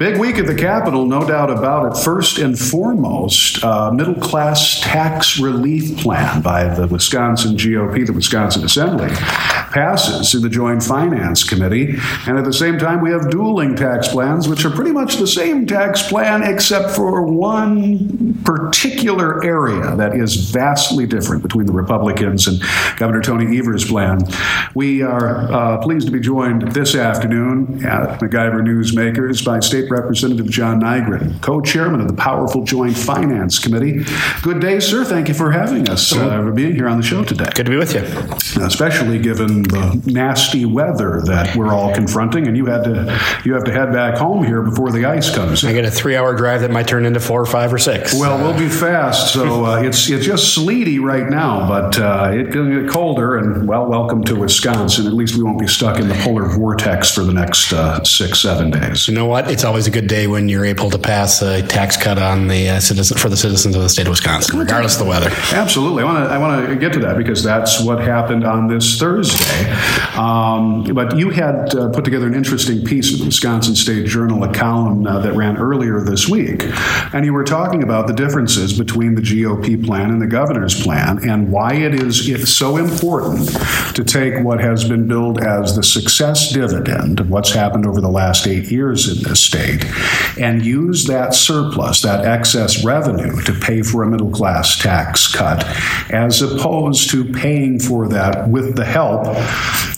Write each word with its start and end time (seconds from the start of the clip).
Big 0.00 0.16
week 0.16 0.38
at 0.38 0.46
the 0.46 0.54
Capitol, 0.54 1.04
no 1.04 1.28
doubt 1.28 1.50
about 1.50 1.92
it. 1.92 2.02
First 2.02 2.38
and 2.38 2.58
foremost, 2.58 3.62
uh, 3.62 3.90
middle 3.92 4.14
class 4.14 4.80
tax 4.80 5.38
relief 5.38 5.94
plan 5.98 6.40
by 6.40 6.64
the 6.74 6.86
Wisconsin 6.86 7.54
GOP, 7.54 8.06
the 8.06 8.14
Wisconsin 8.14 8.64
Assembly, 8.64 9.10
passes 9.70 10.30
through 10.30 10.40
the 10.40 10.48
Joint 10.48 10.82
Finance 10.82 11.44
Committee. 11.44 11.96
And 12.26 12.38
at 12.38 12.44
the 12.44 12.52
same 12.52 12.78
time, 12.78 13.00
we 13.00 13.10
have 13.10 13.30
dueling 13.30 13.76
tax 13.76 14.08
plans, 14.08 14.48
which 14.48 14.64
are 14.64 14.70
pretty 14.70 14.92
much 14.92 15.16
the 15.16 15.26
same 15.26 15.66
tax 15.66 16.06
plan, 16.08 16.42
except 16.42 16.90
for 16.90 17.22
one 17.22 18.34
particular 18.44 19.44
area 19.44 19.94
that 19.96 20.14
is 20.14 20.50
vastly 20.50 21.06
different 21.06 21.42
between 21.42 21.66
the 21.66 21.72
Republicans 21.72 22.46
and 22.46 22.60
Governor 22.96 23.22
Tony 23.22 23.58
Evers' 23.58 23.84
plan. 23.86 24.20
We 24.74 25.02
are 25.02 25.50
uh, 25.52 25.78
pleased 25.78 26.06
to 26.06 26.12
be 26.12 26.20
joined 26.20 26.72
this 26.72 26.94
afternoon 26.94 27.84
at 27.84 28.20
MacIver 28.20 28.62
Newsmakers 28.62 29.44
by 29.44 29.60
State 29.60 29.90
Representative 29.90 30.48
John 30.48 30.80
Nygren, 30.80 31.40
co 31.42 31.60
chairman 31.60 32.00
of 32.00 32.08
the 32.08 32.14
powerful 32.14 32.64
Joint 32.64 32.96
Finance 32.96 33.58
Committee. 33.58 34.04
Good 34.42 34.60
day, 34.60 34.80
sir. 34.80 35.04
Thank 35.04 35.28
you 35.28 35.34
for 35.34 35.52
having 35.52 35.88
us, 35.88 36.12
uh, 36.14 36.42
for 36.42 36.52
being 36.52 36.74
here 36.74 36.88
on 36.88 36.96
the 36.98 37.06
show 37.06 37.24
today. 37.24 37.50
Good 37.54 37.66
to 37.66 37.70
be 37.70 37.76
with 37.76 37.94
you. 37.94 38.64
Especially 38.64 39.18
given 39.18 39.59
the 39.62 40.02
nasty 40.06 40.64
weather 40.64 41.22
that 41.26 41.56
we're 41.56 41.72
all 41.72 41.94
confronting, 41.94 42.46
and 42.46 42.56
you 42.56 42.66
had 42.66 42.84
to 42.84 43.40
you 43.44 43.54
have 43.54 43.64
to 43.64 43.72
head 43.72 43.92
back 43.92 44.16
home 44.18 44.44
here 44.44 44.62
before 44.62 44.90
the 44.90 45.04
ice 45.04 45.34
comes. 45.34 45.64
I 45.64 45.72
get 45.72 45.84
a 45.84 45.90
three-hour 45.90 46.34
drive 46.34 46.60
that 46.62 46.70
might 46.70 46.88
turn 46.88 47.06
into 47.06 47.20
four 47.20 47.40
or 47.40 47.46
five 47.46 47.72
or 47.72 47.78
six. 47.78 48.14
Well, 48.14 48.38
we'll 48.38 48.58
be 48.58 48.68
fast. 48.68 49.32
So 49.32 49.64
uh, 49.66 49.82
it's 49.82 50.08
it's 50.10 50.24
just 50.24 50.54
sleety 50.54 50.98
right 50.98 51.28
now, 51.28 51.68
but 51.68 51.98
uh, 51.98 52.30
it's 52.32 52.54
going 52.54 52.70
to 52.70 52.82
get 52.82 52.90
colder. 52.90 53.36
And 53.36 53.66
well, 53.66 53.86
welcome 53.86 54.24
to 54.24 54.36
Wisconsin. 54.36 55.06
At 55.06 55.12
least 55.12 55.36
we 55.36 55.42
won't 55.42 55.58
be 55.58 55.68
stuck 55.68 55.98
in 55.98 56.08
the 56.08 56.14
polar 56.14 56.46
vortex 56.46 57.10
for 57.14 57.22
the 57.22 57.32
next 57.32 57.72
uh, 57.72 58.02
six 58.04 58.40
seven 58.40 58.70
days. 58.70 59.08
You 59.08 59.14
know 59.14 59.26
what? 59.26 59.50
It's 59.50 59.64
always 59.64 59.86
a 59.86 59.90
good 59.90 60.06
day 60.06 60.26
when 60.26 60.48
you're 60.48 60.64
able 60.64 60.90
to 60.90 60.98
pass 60.98 61.42
a 61.42 61.62
tax 61.62 61.96
cut 61.96 62.18
on 62.18 62.48
the 62.48 62.68
uh, 62.68 62.80
citizen 62.80 63.18
for 63.18 63.28
the 63.28 63.36
citizens 63.36 63.76
of 63.76 63.82
the 63.82 63.88
state 63.88 64.06
of 64.06 64.10
Wisconsin, 64.10 64.58
regardless 64.58 64.94
of 64.94 65.04
the 65.04 65.10
weather. 65.10 65.30
Absolutely. 65.52 66.02
I 66.02 66.06
want 66.06 66.24
to 66.24 66.34
I 66.34 66.38
want 66.38 66.68
to 66.68 66.76
get 66.76 66.92
to 66.94 67.00
that 67.00 67.16
because 67.16 67.42
that's 67.42 67.80
what 67.80 68.00
happened 68.00 68.44
on 68.44 68.66
this 68.66 68.98
Thursday. 68.98 69.44
Um, 70.16 70.84
but 70.84 71.16
you 71.16 71.30
had 71.30 71.74
uh, 71.74 71.88
put 71.90 72.04
together 72.04 72.26
an 72.26 72.34
interesting 72.34 72.84
piece 72.84 73.12
in 73.12 73.20
the 73.20 73.26
Wisconsin 73.26 73.74
State 73.74 74.06
Journal, 74.06 74.42
a 74.44 74.52
column 74.52 75.06
uh, 75.06 75.20
that 75.20 75.34
ran 75.34 75.56
earlier 75.56 76.00
this 76.00 76.28
week, 76.28 76.64
and 77.14 77.24
you 77.24 77.32
were 77.32 77.44
talking 77.44 77.82
about 77.82 78.06
the 78.06 78.12
differences 78.12 78.76
between 78.76 79.14
the 79.14 79.22
GOP 79.22 79.84
plan 79.84 80.10
and 80.10 80.20
the 80.20 80.26
governor's 80.26 80.80
plan, 80.82 81.28
and 81.28 81.50
why 81.50 81.74
it 81.74 81.94
is 81.94 82.28
it's 82.28 82.52
so 82.52 82.76
important 82.76 83.48
to 83.94 84.04
take 84.04 84.44
what 84.44 84.60
has 84.60 84.86
been 84.86 85.06
billed 85.08 85.40
as 85.40 85.76
the 85.76 85.82
success 85.82 86.52
dividend 86.52 87.20
of 87.20 87.30
what's 87.30 87.52
happened 87.52 87.86
over 87.86 88.00
the 88.00 88.10
last 88.10 88.46
eight 88.46 88.70
years 88.70 89.08
in 89.08 89.22
this 89.22 89.42
state, 89.42 89.86
and 90.38 90.64
use 90.64 91.06
that 91.06 91.34
surplus, 91.34 92.02
that 92.02 92.24
excess 92.24 92.84
revenue, 92.84 93.40
to 93.42 93.52
pay 93.54 93.82
for 93.82 94.02
a 94.02 94.06
middle 94.06 94.30
class 94.30 94.78
tax 94.78 95.32
cut, 95.32 95.64
as 96.10 96.42
opposed 96.42 97.10
to 97.10 97.24
paying 97.24 97.78
for 97.78 98.08
that 98.08 98.48
with 98.48 98.76
the 98.76 98.84
help 98.84 99.24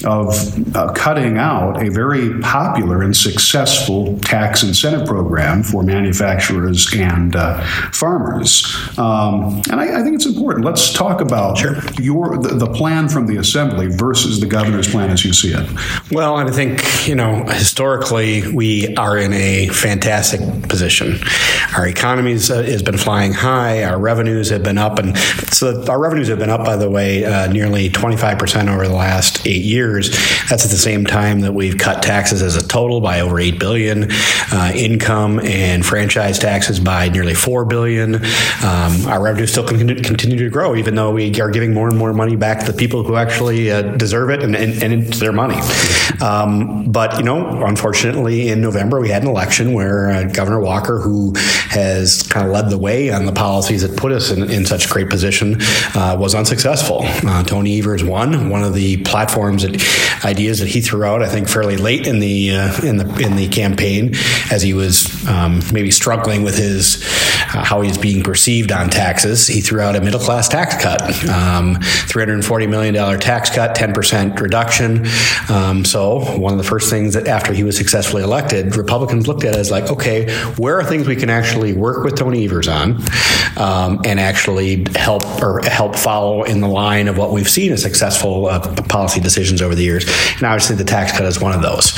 of 0.05 0.77
uh, 0.77 0.93
cutting 0.93 1.39
out 1.39 1.83
a 1.83 1.91
very 1.91 2.41
popular 2.41 3.03
and 3.03 3.17
successful 3.17 4.19
tax 4.21 4.63
incentive 4.63 5.07
program 5.07 5.63
for 5.63 5.83
manufacturers 5.83 6.93
and 6.95 7.37
uh, 7.37 7.63
farmers. 7.91 8.65
Um, 8.99 9.63
and 9.71 9.81
I, 9.81 10.01
I, 10.01 10.03
think 10.03 10.17
it's 10.17 10.27
important. 10.27 10.65
Let's 10.65 10.93
talk 10.93 11.21
about 11.21 11.59
sure. 11.59 11.77
your 12.01 12.39
the, 12.39 12.55
the, 12.55 12.73
plan 12.73 13.09
from 13.09 13.27
the 13.27 13.37
assembly 13.37 13.87
versus 13.89 14.41
the 14.41 14.47
governor's 14.47 14.89
plan 14.89 15.11
as 15.11 15.25
you 15.25 15.33
see 15.33 15.53
it. 15.53 15.69
Well, 16.11 16.37
I 16.37 16.51
think 16.51 17.07
you 17.07 17.15
know 17.15 17.45
historically 17.45 18.51
we 18.53 18.95
are 18.97 19.19
in 19.19 19.33
a 19.33 19.69
fantastic 19.69 20.41
position. 20.69 21.19
Our 21.77 21.87
economy 21.87 22.33
uh, 22.35 22.63
has 22.63 22.83
been 22.83 22.99
flying 22.99 23.33
high. 23.33 23.85
Our 23.85 23.99
revenues 23.99 24.51
have 24.51 24.63
been 24.63 24.79
up, 24.79 24.99
and 24.99 25.17
so 25.53 25.85
our 25.89 26.01
revenues 26.01 26.29
have 26.29 26.39
been 26.39 26.51
up, 26.51 26.65
by 26.65 26.77
the 26.77 26.91
way, 26.91 27.25
uh, 27.25 27.53
nearly 27.53 27.89
25 27.91 28.39
percent 28.39 28.69
over 28.69 28.89
the 28.89 28.95
last 28.95 29.32
eight 29.47 29.63
years. 29.63 30.11
That's 30.49 30.65
at 30.65 30.71
the 30.71 30.77
same 30.77 31.05
time 31.05 31.41
that 31.41 31.53
we've 31.53 31.79
cut 31.79 32.03
taxes 32.03 32.43
as 32.43 32.57
a 32.57 32.67
total 32.67 33.01
by 33.01 33.21
over 33.21 33.39
eight 33.39 33.59
billion, 33.59 34.09
uh, 34.53 34.73
income 34.75 35.41
and 35.41 35.85
franchise 35.85 36.39
taxes 36.39 36.81
by 36.81 37.09
nearly 37.09 37.35
four 37.35 37.65
billion. 37.65 38.17
Um, 38.17 39.07
our 39.07 39.23
revenue 39.23 39.47
still 39.47 39.67
continue 39.67 40.37
to 40.37 40.51
grow, 40.51 40.77
even 40.77 40.95
though 40.95 41.13
we 41.13 41.41
are 41.41 41.51
giving 41.51 41.73
more 41.75 41.89
and 41.89 41.99
more 41.99 42.13
money 42.13 42.37
back 42.37 42.61
to 42.61 42.71
the 42.71 42.77
people 42.77 43.03
who 43.03 43.17
actually 43.17 43.71
uh, 43.71 43.83
deserve 43.97 44.31
it, 44.31 44.43
and, 44.43 44.55
and, 44.57 44.83
and, 44.83 44.93
it's 44.93 45.19
their 45.19 45.33
money. 45.33 45.59
Um, 46.21 46.91
but 46.93 47.17
you 47.19 47.25
know, 47.25 47.65
unfortunately, 47.65 48.49
in 48.49 48.61
November 48.61 49.01
we 49.01 49.09
had 49.09 49.23
an 49.23 49.29
election 49.29 49.73
where 49.73 50.11
uh, 50.11 50.25
Governor 50.25 50.61
Walker, 50.61 50.99
who 51.01 51.33
has 51.71 52.23
kind 52.25 52.47
of 52.47 52.53
led 52.53 52.71
the 52.71 52.79
way 52.79 53.11
on 53.11 53.27
the 53.27 53.33
policies 53.33 53.83
that 53.83 53.97
put 53.97 54.13
us 54.13 54.31
in, 54.31 54.51
in 54.51 54.67
such 54.67 54.89
great 54.91 55.09
position, 55.09 55.57
uh, 55.95 56.17
was 56.19 56.35
unsuccessful. 56.35 57.01
Uh, 57.03 57.43
Tony 57.43 57.79
Evers 57.79 58.05
won. 58.05 58.51
One 58.51 58.63
of 58.63 58.75
the 58.75 59.03
platforms 59.23 59.63
that 59.63 59.75
ideas 60.25 60.59
that 60.59 60.69
he 60.69 60.81
threw 60.81 61.05
out, 61.05 61.23
I 61.23 61.29
think, 61.29 61.49
fairly 61.49 61.77
late 61.77 62.07
in 62.07 62.19
the 62.19 62.51
uh, 62.51 62.83
in 62.83 62.97
the 62.97 63.07
in 63.19 63.37
the 63.37 63.49
campaign, 63.49 64.15
as 64.51 64.63
he 64.63 64.75
was 64.75 65.27
um, 65.29 65.61
maybe 65.73 65.91
struggling 65.91 66.43
with 66.43 66.57
his 66.57 67.03
uh, 67.55 67.65
how 67.65 67.83
he's 67.83 67.99
being 67.99 68.23
perceived 68.23 68.73
on 68.73 68.91
taxes. 68.91 69.47
He 69.47 69.61
threw 69.61 69.81
out 69.81 69.97
a 69.97 70.01
middle 70.01 70.21
class 70.21 70.49
tax 70.49 70.83
cut, 70.83 71.03
um, 71.29 71.77
three 71.81 72.23
hundred 72.23 72.35
and 72.35 72.45
forty 72.45 72.67
million 72.67 72.95
dollar 72.95 73.19
tax 73.19 73.51
cut, 73.51 73.75
ten 73.75 73.93
percent 73.93 74.41
reduction. 74.41 75.07
Um, 75.49 75.85
so 75.85 76.21
one 76.39 76.53
of 76.53 76.59
the 76.59 76.65
first 76.65 76.91
things 76.91 77.15
that 77.15 77.29
after 77.29 77.53
he 77.53 77.63
was 77.65 77.77
successfully 77.77 78.23
elected, 78.23 78.77
Republicans 78.77 79.29
looked 79.29 79.45
at 79.45 79.55
it 79.55 79.59
as 79.59 79.71
like, 79.71 79.91
okay, 79.91 80.33
where 80.57 80.79
are 80.79 80.85
things 80.85 81.07
we 81.07 81.17
can 81.17 81.31
actually 81.31 81.73
work 81.73 82.05
with 82.05 82.17
Tony 82.17 82.45
Evers 82.45 82.69
on, 82.69 82.99
um, 83.57 84.01
and 84.05 84.19
actually 84.19 84.85
help 84.97 85.23
or 85.43 85.61
help 85.63 85.95
follow 85.97 86.43
in 86.43 86.61
the 86.61 86.69
line 86.69 87.09
of 87.09 87.17
what 87.17 87.31
we've 87.31 87.49
seen 87.49 87.73
as 87.73 87.83
successful 87.83 88.47
uh, 88.47 88.75
policy 88.89 89.12
decisions 89.21 89.63
over 89.63 89.75
the 89.75 89.83
years. 89.83 90.05
And 90.37 90.45
obviously, 90.45 90.77
the 90.77 90.85
tax 90.85 91.13
cut 91.13 91.27
is 91.27 91.41
one 91.41 91.53
of 91.53 91.63
those. 91.63 91.93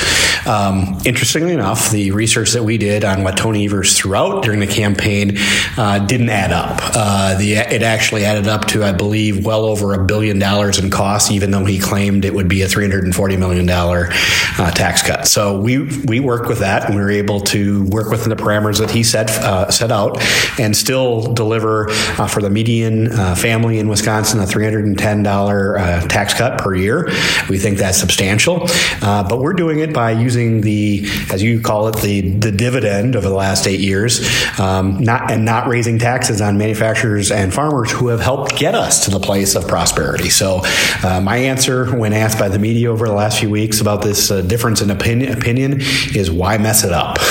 Um, 0.45 0.99
interestingly 1.05 1.53
enough, 1.53 1.89
the 1.89 2.11
research 2.11 2.51
that 2.51 2.63
we 2.63 2.77
did 2.77 3.03
on 3.03 3.23
what 3.23 3.37
Tony 3.37 3.65
Evers 3.65 3.97
threw 3.97 4.15
out 4.15 4.43
during 4.43 4.59
the 4.59 4.67
campaign 4.67 5.37
uh, 5.77 5.99
didn't 6.05 6.29
add 6.29 6.51
up. 6.51 6.79
Uh, 6.81 7.35
the, 7.35 7.53
it 7.53 7.81
actually 7.81 8.25
added 8.25 8.47
up 8.47 8.65
to, 8.65 8.83
I 8.83 8.91
believe, 8.91 9.45
well 9.45 9.65
over 9.65 9.93
a 9.93 10.05
billion 10.05 10.37
dollars 10.37 10.77
in 10.77 10.91
costs, 10.91 11.31
even 11.31 11.51
though 11.51 11.65
he 11.65 11.79
claimed 11.79 12.25
it 12.25 12.33
would 12.33 12.47
be 12.47 12.61
a 12.61 12.67
$340 12.67 13.39
million 13.39 13.67
uh, 13.69 14.71
tax 14.71 15.01
cut. 15.01 15.27
So 15.27 15.59
we, 15.59 15.79
we 16.05 16.19
worked 16.19 16.47
with 16.47 16.59
that 16.59 16.85
and 16.85 16.95
we 16.95 17.01
were 17.01 17.09
able 17.09 17.41
to 17.41 17.85
work 17.85 18.09
within 18.09 18.29
the 18.29 18.35
parameters 18.35 18.79
that 18.79 18.91
he 18.91 19.03
set, 19.03 19.29
uh, 19.31 19.71
set 19.71 19.91
out 19.91 20.21
and 20.59 20.77
still 20.77 21.33
deliver 21.33 21.89
uh, 21.89 22.27
for 22.27 22.41
the 22.41 22.49
median 22.49 23.11
uh, 23.11 23.35
family 23.35 23.79
in 23.79 23.87
Wisconsin 23.87 24.39
a 24.39 24.43
$310 24.43 26.07
tax 26.07 26.33
cut 26.35 26.59
per 26.59 26.75
year. 26.75 27.09
We 27.49 27.57
think 27.57 27.79
that's 27.79 27.97
substantial, 27.97 28.67
but 29.01 29.39
we're 29.39 29.53
doing 29.53 29.79
it 29.79 29.93
by 29.93 30.11
using 30.11 30.34
the, 30.61 31.07
as 31.31 31.41
you 31.41 31.59
call 31.59 31.87
it, 31.87 31.97
the, 31.97 32.21
the 32.21 32.51
dividend 32.51 33.15
over 33.15 33.27
the 33.27 33.35
last 33.35 33.67
eight 33.67 33.79
years, 33.79 34.27
um, 34.59 34.99
not 34.99 35.31
and 35.31 35.45
not 35.45 35.67
raising 35.67 35.97
taxes 35.99 36.41
on 36.41 36.57
manufacturers 36.57 37.31
and 37.31 37.53
farmers 37.53 37.91
who 37.91 38.07
have 38.07 38.19
helped 38.19 38.57
get 38.57 38.75
us 38.75 39.05
to 39.05 39.11
the 39.11 39.19
place 39.19 39.55
of 39.55 39.67
prosperity. 39.67 40.29
So, 40.29 40.61
uh, 41.03 41.21
my 41.21 41.37
answer 41.37 41.95
when 41.95 42.13
asked 42.13 42.39
by 42.39 42.49
the 42.49 42.59
media 42.59 42.91
over 42.91 43.07
the 43.07 43.13
last 43.13 43.39
few 43.39 43.49
weeks 43.49 43.81
about 43.81 44.01
this 44.01 44.31
uh, 44.31 44.41
difference 44.41 44.81
in 44.81 44.91
opinion, 44.91 45.37
opinion 45.37 45.81
is 46.13 46.29
why 46.29 46.57
mess 46.57 46.83
it 46.83 46.91
up? 46.91 47.17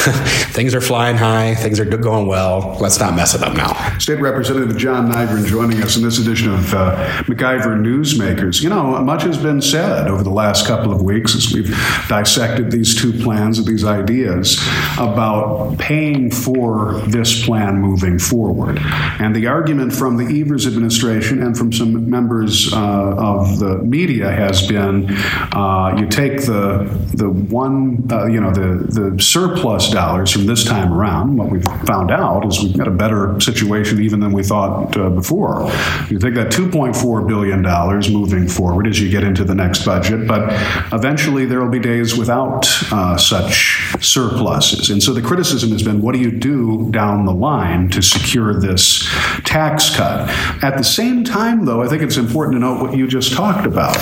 things 0.52 0.74
are 0.74 0.80
flying 0.80 1.16
high, 1.16 1.54
things 1.54 1.80
are 1.80 1.84
going 1.84 2.26
well. 2.26 2.76
Let's 2.80 2.98
not 2.98 3.14
mess 3.14 3.34
it 3.34 3.42
up 3.42 3.54
now. 3.54 3.98
State 3.98 4.20
Representative 4.20 4.76
John 4.76 5.10
Nygren 5.10 5.46
joining 5.46 5.82
us 5.82 5.96
in 5.96 6.02
this 6.02 6.18
edition 6.18 6.52
of 6.52 6.74
uh, 6.74 7.22
Newsmakers. 7.24 8.62
You 8.62 8.68
know, 8.68 9.02
much 9.02 9.22
has 9.22 9.38
been 9.38 9.60
said 9.60 10.08
over 10.08 10.22
the 10.22 10.30
last 10.30 10.66
couple 10.66 10.92
of 10.92 11.02
weeks 11.02 11.34
as 11.34 11.52
we've 11.52 11.68
dissected 12.08 12.70
these 12.70 12.93
two 13.00 13.12
plans 13.22 13.58
and 13.58 13.66
these 13.66 13.84
ideas 13.84 14.60
about 14.98 15.78
paying 15.78 16.30
for 16.30 17.00
this 17.06 17.44
plan 17.44 17.78
moving 17.80 18.18
forward. 18.18 18.78
And 19.18 19.34
the 19.34 19.46
argument 19.46 19.92
from 19.92 20.16
the 20.16 20.40
Evers 20.40 20.66
administration 20.66 21.42
and 21.42 21.56
from 21.56 21.72
some 21.72 22.08
members 22.08 22.72
uh, 22.72 22.76
of 22.76 23.58
the 23.58 23.78
media 23.78 24.30
has 24.30 24.66
been 24.66 25.08
uh, 25.52 25.96
you 25.98 26.06
take 26.06 26.42
the 26.42 26.84
the 27.14 27.30
one 27.30 28.06
uh, 28.10 28.26
you 28.26 28.40
know 28.40 28.52
the 28.52 28.86
the 28.88 29.22
surplus 29.22 29.90
dollars 29.90 30.30
from 30.30 30.46
this 30.46 30.64
time 30.64 30.92
around. 30.92 31.36
What 31.36 31.50
we've 31.50 31.64
found 31.86 32.10
out 32.10 32.46
is 32.46 32.62
we've 32.62 32.76
got 32.76 32.88
a 32.88 32.92
better 32.92 33.40
situation 33.40 34.00
even 34.00 34.20
than 34.20 34.32
we 34.32 34.42
thought 34.42 34.96
uh, 34.96 35.10
before. 35.10 35.70
You 36.08 36.18
take 36.18 36.34
that 36.34 36.52
2.4 36.52 37.26
billion 37.26 37.62
dollars 37.62 38.10
moving 38.10 38.48
forward 38.48 38.86
as 38.86 39.00
you 39.00 39.10
get 39.10 39.24
into 39.24 39.44
the 39.44 39.54
next 39.54 39.84
budget, 39.84 40.26
but 40.26 40.52
eventually 40.92 41.46
there 41.46 41.62
will 41.62 41.70
be 41.70 41.78
days 41.78 42.16
without 42.16 42.62
uh, 42.92 43.16
such 43.16 43.96
surpluses. 44.00 44.90
And 44.90 45.02
so 45.02 45.12
the 45.12 45.22
criticism 45.22 45.70
has 45.70 45.82
been, 45.82 46.00
what 46.00 46.14
do 46.14 46.20
you 46.20 46.30
do 46.30 46.90
down 46.90 47.24
the 47.24 47.32
line 47.32 47.88
to 47.90 48.02
secure 48.02 48.58
this 48.60 49.08
tax 49.44 49.94
cut? 49.94 50.28
At 50.62 50.76
the 50.76 50.84
same 50.84 51.24
time, 51.24 51.64
though, 51.64 51.82
I 51.82 51.88
think 51.88 52.02
it's 52.02 52.16
important 52.16 52.56
to 52.56 52.60
note 52.60 52.80
what 52.80 52.96
you 52.96 53.06
just 53.06 53.32
talked 53.32 53.66
about. 53.66 53.96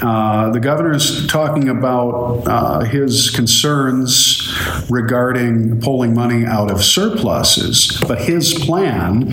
Uh, 0.00 0.50
the 0.50 0.60
governor's 0.60 1.26
talking 1.26 1.68
about 1.68 2.42
uh, 2.46 2.80
his 2.80 3.30
concerns 3.30 4.52
regarding 4.88 5.80
pulling 5.80 6.14
money 6.14 6.44
out 6.44 6.70
of 6.70 6.84
surpluses, 6.84 8.00
but 8.06 8.20
his 8.20 8.54
plan 8.54 9.26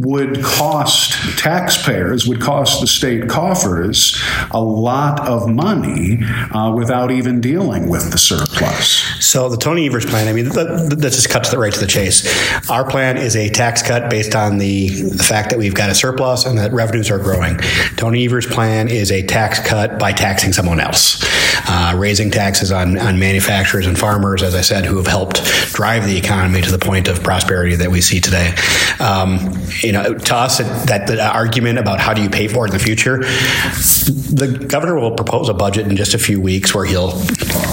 would 0.00 0.42
cost 0.42 1.12
taxpayers, 1.38 2.26
would 2.26 2.40
cost 2.40 2.80
the 2.80 2.86
state 2.86 3.28
coffers 3.28 4.20
a 4.52 4.62
lot 4.62 5.20
of 5.28 5.48
money 5.48 6.18
uh, 6.54 6.72
without 6.74 7.10
even 7.10 7.40
dealing 7.40 7.88
with 7.88 8.10
the 8.10 8.18
surplus. 8.18 9.04
So 9.20 9.48
the 9.48 9.56
Tony 9.56 9.86
Evers 9.86 10.06
plan, 10.06 10.28
I 10.28 10.32
mean, 10.32 10.48
let's 10.48 11.16
just 11.16 11.28
cut 11.28 11.44
to 11.44 11.50
the 11.50 11.58
right 11.58 11.72
to 11.72 11.80
the 11.80 11.86
chase. 11.86 12.26
Our 12.70 12.88
plan 12.88 13.18
is 13.18 13.36
a 13.36 13.50
tax 13.50 13.82
cut 13.82 14.08
based 14.08 14.34
on 14.34 14.58
the, 14.58 14.88
the 14.88 15.24
fact 15.24 15.50
that 15.50 15.58
we've 15.58 15.74
got 15.74 15.90
a 15.90 15.94
surplus 15.94 16.46
and 16.46 16.56
that 16.58 16.72
revenues 16.72 17.10
are 17.10 17.18
growing. 17.18 17.58
Tony 17.98 18.24
Evers' 18.24 18.46
plan 18.46 18.88
is 18.88 19.10
a 19.10 19.24
tax 19.24 19.58
cut 19.58 19.98
by 19.98 20.12
taxing 20.12 20.52
someone 20.52 20.78
else, 20.78 21.20
uh, 21.68 21.94
raising 21.96 22.30
taxes 22.30 22.70
on, 22.70 22.96
on 22.96 23.18
manufacturers 23.18 23.88
and 23.88 23.98
farmers, 23.98 24.40
as 24.40 24.54
I 24.54 24.60
said, 24.60 24.86
who 24.86 24.98
have 24.98 25.08
helped 25.08 25.44
drive 25.72 26.06
the 26.06 26.16
economy 26.16 26.62
to 26.62 26.70
the 26.70 26.78
point 26.78 27.08
of 27.08 27.24
prosperity 27.24 27.74
that 27.74 27.90
we 27.90 28.00
see 28.00 28.20
today. 28.20 28.54
Um, 29.00 29.52
you 29.80 29.90
know, 29.90 30.14
to 30.14 30.34
us, 30.36 30.58
that 30.58 31.10
argument 31.18 31.80
about 31.80 31.98
how 31.98 32.14
do 32.14 32.22
you 32.22 32.30
pay 32.30 32.46
for 32.46 32.66
it 32.66 32.70
in 32.70 32.78
the 32.78 32.84
future, 32.84 33.18
the 33.18 34.64
governor 34.68 35.00
will 35.00 35.16
propose 35.16 35.48
a 35.48 35.54
budget 35.54 35.88
in 35.88 35.96
just 35.96 36.14
a 36.14 36.18
few 36.18 36.40
weeks 36.40 36.72
where 36.72 36.84
he'll 36.84 37.20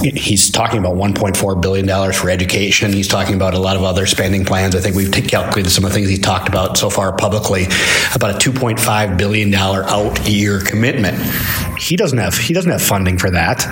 he's 0.02 0.50
talking 0.50 0.80
about 0.80 0.96
1.4 0.96 1.62
billion 1.62 1.86
dollars 1.86 2.16
for 2.16 2.30
education. 2.30 2.94
He's 2.94 3.08
talking 3.08 3.36
about 3.36 3.54
a 3.54 3.60
lot 3.60 3.76
of 3.76 3.84
other 3.84 4.06
spending 4.06 4.46
plans. 4.46 4.76
I 4.76 4.80
think 4.80 4.96
we've 4.96 5.12
calculated 5.12 5.70
some 5.70 5.84
of 5.84 5.92
the 5.92 5.96
things 5.96 6.10
he's 6.10 6.20
talked 6.20 6.48
about 6.48 6.78
so 6.78 6.90
far 6.90 7.16
publicly 7.16 7.66
about 8.14 8.36
a 8.36 8.50
2.5 8.50 9.18
billion 9.18 9.52
dollar 9.52 9.84
out 9.86 10.28
year 10.28 10.60
commitment. 10.62 11.18
He 11.78 11.96
doesn't 11.96 12.18
have 12.18 12.36
he 12.36 12.54
doesn't 12.54 12.72
have 12.72 12.82
funding 12.82 13.18
for 13.18 13.30
that. 13.32 13.66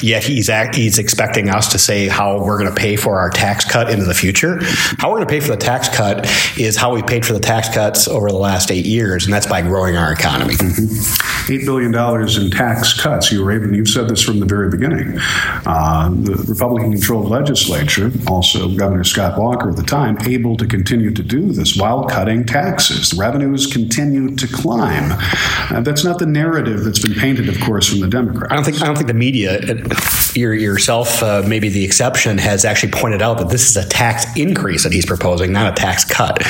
Yet 0.00 0.24
he's 0.24 0.48
act, 0.48 0.74
he's 0.74 0.98
expecting 0.98 1.48
us 1.48 1.70
to 1.72 1.78
say 1.78 2.08
how 2.08 2.42
we're 2.42 2.58
going 2.58 2.72
to 2.72 2.80
pay 2.80 2.96
for 2.96 3.18
our 3.18 3.30
tax 3.30 3.64
cut 3.64 3.90
into 3.90 4.04
the 4.04 4.14
future. 4.14 4.58
How 4.98 5.10
we're 5.10 5.16
going 5.16 5.28
to 5.28 5.32
pay 5.32 5.40
for 5.40 5.50
the 5.52 5.56
tax 5.56 5.88
cut 5.88 6.26
is 6.58 6.76
how 6.76 6.94
we 6.94 7.02
paid 7.02 7.24
for 7.24 7.32
the 7.32 7.40
tax 7.40 7.68
cuts 7.68 8.08
over 8.08 8.30
the 8.30 8.36
last 8.36 8.70
eight 8.70 8.86
years, 8.86 9.24
and 9.24 9.32
that's 9.32 9.46
by 9.46 9.62
growing 9.62 9.96
our 9.96 10.12
economy. 10.12 10.54
Mm-hmm. 10.54 11.52
Eight 11.52 11.64
billion 11.64 11.92
dollars 11.92 12.36
in 12.36 12.50
tax 12.50 12.98
cuts. 13.00 13.30
You, 13.30 13.44
Raven, 13.44 13.72
you've 13.72 13.88
said 13.88 14.08
this 14.08 14.22
from 14.22 14.40
the 14.40 14.46
very 14.46 14.68
beginning. 14.68 15.16
Uh, 15.64 16.10
the 16.10 16.44
Republican-controlled 16.48 17.28
legislature, 17.28 18.10
also 18.26 18.74
Governor 18.74 19.04
Scott 19.04 19.38
Walker 19.38 19.70
at 19.70 19.76
the 19.76 19.82
time, 19.82 20.18
able 20.26 20.56
to 20.56 20.66
continue 20.66 21.12
to 21.12 21.22
do 21.22 21.52
this 21.52 21.76
while 21.76 22.04
cutting 22.04 22.44
taxes. 22.44 23.10
The 23.10 23.20
revenues 23.20 23.66
continue 23.66 24.34
to 24.34 24.48
climb. 24.48 25.12
Uh, 25.70 25.80
that's 25.82 26.04
not 26.04 26.18
the 26.18 26.26
narrative 26.26 26.84
that's 26.84 26.98
been 26.98 27.14
painted, 27.14 27.48
of 27.48 27.60
course, 27.60 27.88
from 27.88 28.00
the 28.00 28.08
Democrats. 28.08 28.52
I 28.52 28.56
don't 28.56 28.64
think 28.64 28.82
I 28.82 28.86
don't 28.86 28.96
think 28.96 29.08
the 29.08 29.14
media, 29.14 29.60
yourself, 30.36 31.22
uh, 31.22 31.42
maybe 31.46 31.68
the 31.68 31.84
exception, 31.84 32.38
has 32.38 32.64
actually 32.64 32.92
pointed 32.92 33.22
out 33.22 33.38
that 33.38 33.48
this 33.48 33.70
is 33.70 33.76
a 33.76 33.88
tax 33.88 34.24
increase 34.36 34.82
that 34.82 34.92
he's 34.92 35.06
proposing, 35.06 35.52
not 35.52 35.72
a 35.72 35.80
tax 35.80 36.04
cut. 36.04 36.42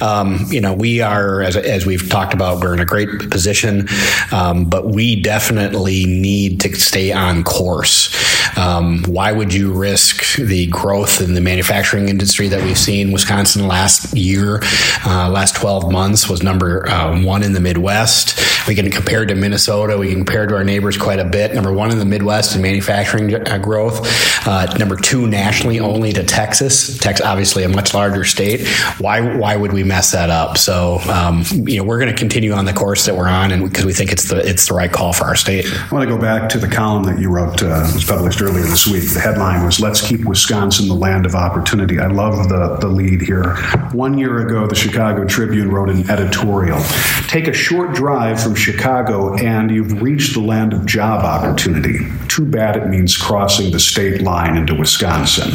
Um, 0.00 0.46
you 0.48 0.60
know, 0.60 0.74
we 0.74 1.00
are, 1.00 1.42
as, 1.42 1.56
as 1.56 1.86
we've 1.86 2.08
talked 2.08 2.34
about, 2.34 2.62
we're 2.62 2.74
in 2.74 2.80
a 2.80 2.86
great 2.86 3.30
position, 3.30 3.88
um, 4.32 4.64
but 4.64 4.86
we 4.86 5.20
definitely 5.20 6.06
need 6.06 6.60
to 6.60 6.74
stay 6.76 7.12
on 7.12 7.44
course. 7.44 8.14
Um, 8.56 9.02
why 9.04 9.32
would 9.32 9.52
you 9.52 9.72
risk 9.72 10.36
the 10.36 10.66
growth 10.66 11.20
in 11.20 11.34
the 11.34 11.40
manufacturing 11.40 12.08
industry 12.08 12.48
that 12.48 12.62
we've 12.62 12.78
seen? 12.78 13.12
Wisconsin 13.12 13.66
last 13.68 14.16
year, 14.16 14.60
uh, 15.04 15.28
last 15.30 15.56
12 15.56 15.90
months 15.90 16.28
was 16.28 16.42
number 16.42 16.88
uh, 16.88 17.22
one 17.22 17.42
in 17.42 17.52
the 17.52 17.60
Midwest. 17.60 18.40
We 18.66 18.74
can 18.74 18.90
compare 18.90 19.24
to 19.24 19.34
Minnesota. 19.34 19.96
We 19.96 20.08
can 20.08 20.24
compare 20.24 20.46
to 20.46 20.56
our 20.56 20.64
neighbors 20.64 20.96
quite 20.96 21.18
a 21.18 21.24
bit. 21.24 21.54
Number 21.54 21.72
one 21.72 21.90
in 21.90 21.98
the 21.98 22.04
Midwest 22.04 22.56
in 22.56 22.62
manufacturing 22.62 23.34
uh, 23.34 23.58
growth. 23.58 24.00
Uh, 24.46 24.66
number 24.78 24.96
two 24.96 25.26
nationally 25.26 25.78
only 25.78 26.12
to 26.12 26.24
Texas. 26.24 26.98
Texas, 26.98 27.24
obviously 27.24 27.62
a 27.64 27.68
much 27.68 27.94
larger 27.94 28.24
state. 28.24 28.66
Why 28.98 29.20
why 29.36 29.56
would 29.56 29.72
we 29.72 29.84
mess 29.84 30.12
that 30.12 30.30
up? 30.30 30.58
So 30.58 30.98
um, 31.08 31.44
you 31.66 31.76
know 31.76 31.84
we're 31.84 31.98
going 31.98 32.12
to 32.12 32.18
continue 32.18 32.52
on 32.52 32.64
the 32.64 32.72
course 32.72 33.06
that 33.06 33.16
we're 33.16 33.28
on, 33.28 33.52
and 33.52 33.64
because 33.64 33.84
we 33.84 33.92
think 33.92 34.12
it's 34.12 34.28
the 34.28 34.38
it's 34.38 34.68
the 34.68 34.74
right 34.74 34.90
call 34.90 35.12
for 35.12 35.24
our 35.24 35.36
state. 35.36 35.66
I 35.66 35.88
want 35.90 36.08
to 36.08 36.14
go 36.14 36.20
back 36.20 36.48
to 36.50 36.58
the 36.58 36.68
column 36.68 37.04
that 37.04 37.18
you 37.18 37.30
wrote. 37.30 37.62
Uh, 37.62 37.88
was 37.94 38.04
published 38.04 38.40
earlier 38.46 38.64
this 38.64 38.86
week. 38.86 39.12
The 39.12 39.20
headline 39.20 39.64
was 39.64 39.80
"Let's 39.80 40.00
Keep 40.00 40.24
Wisconsin 40.24 40.86
the 40.88 40.94
Land 40.94 41.26
of 41.26 41.34
Opportunity." 41.34 41.98
I 41.98 42.06
love 42.06 42.48
the 42.48 42.76
the 42.76 42.88
lead 42.88 43.20
here. 43.20 43.56
One 43.92 44.16
year 44.16 44.46
ago, 44.46 44.66
the 44.66 44.74
Chicago 44.74 45.24
Tribune 45.24 45.70
wrote 45.70 45.90
an 45.90 46.08
editorial. 46.08 46.80
Take 47.26 47.48
a 47.48 47.52
short 47.52 47.94
drive 47.94 48.40
from 48.40 48.54
Chicago, 48.54 49.34
and 49.36 49.70
you've 49.70 50.00
reached 50.00 50.34
the 50.34 50.40
land 50.40 50.72
of 50.72 50.86
job 50.86 51.24
opportunity. 51.24 52.06
Too 52.28 52.44
bad 52.44 52.76
it 52.76 52.88
means 52.88 53.16
crossing 53.16 53.72
the 53.72 53.80
state 53.80 54.22
line 54.22 54.56
into 54.56 54.74
Wisconsin. 54.74 55.50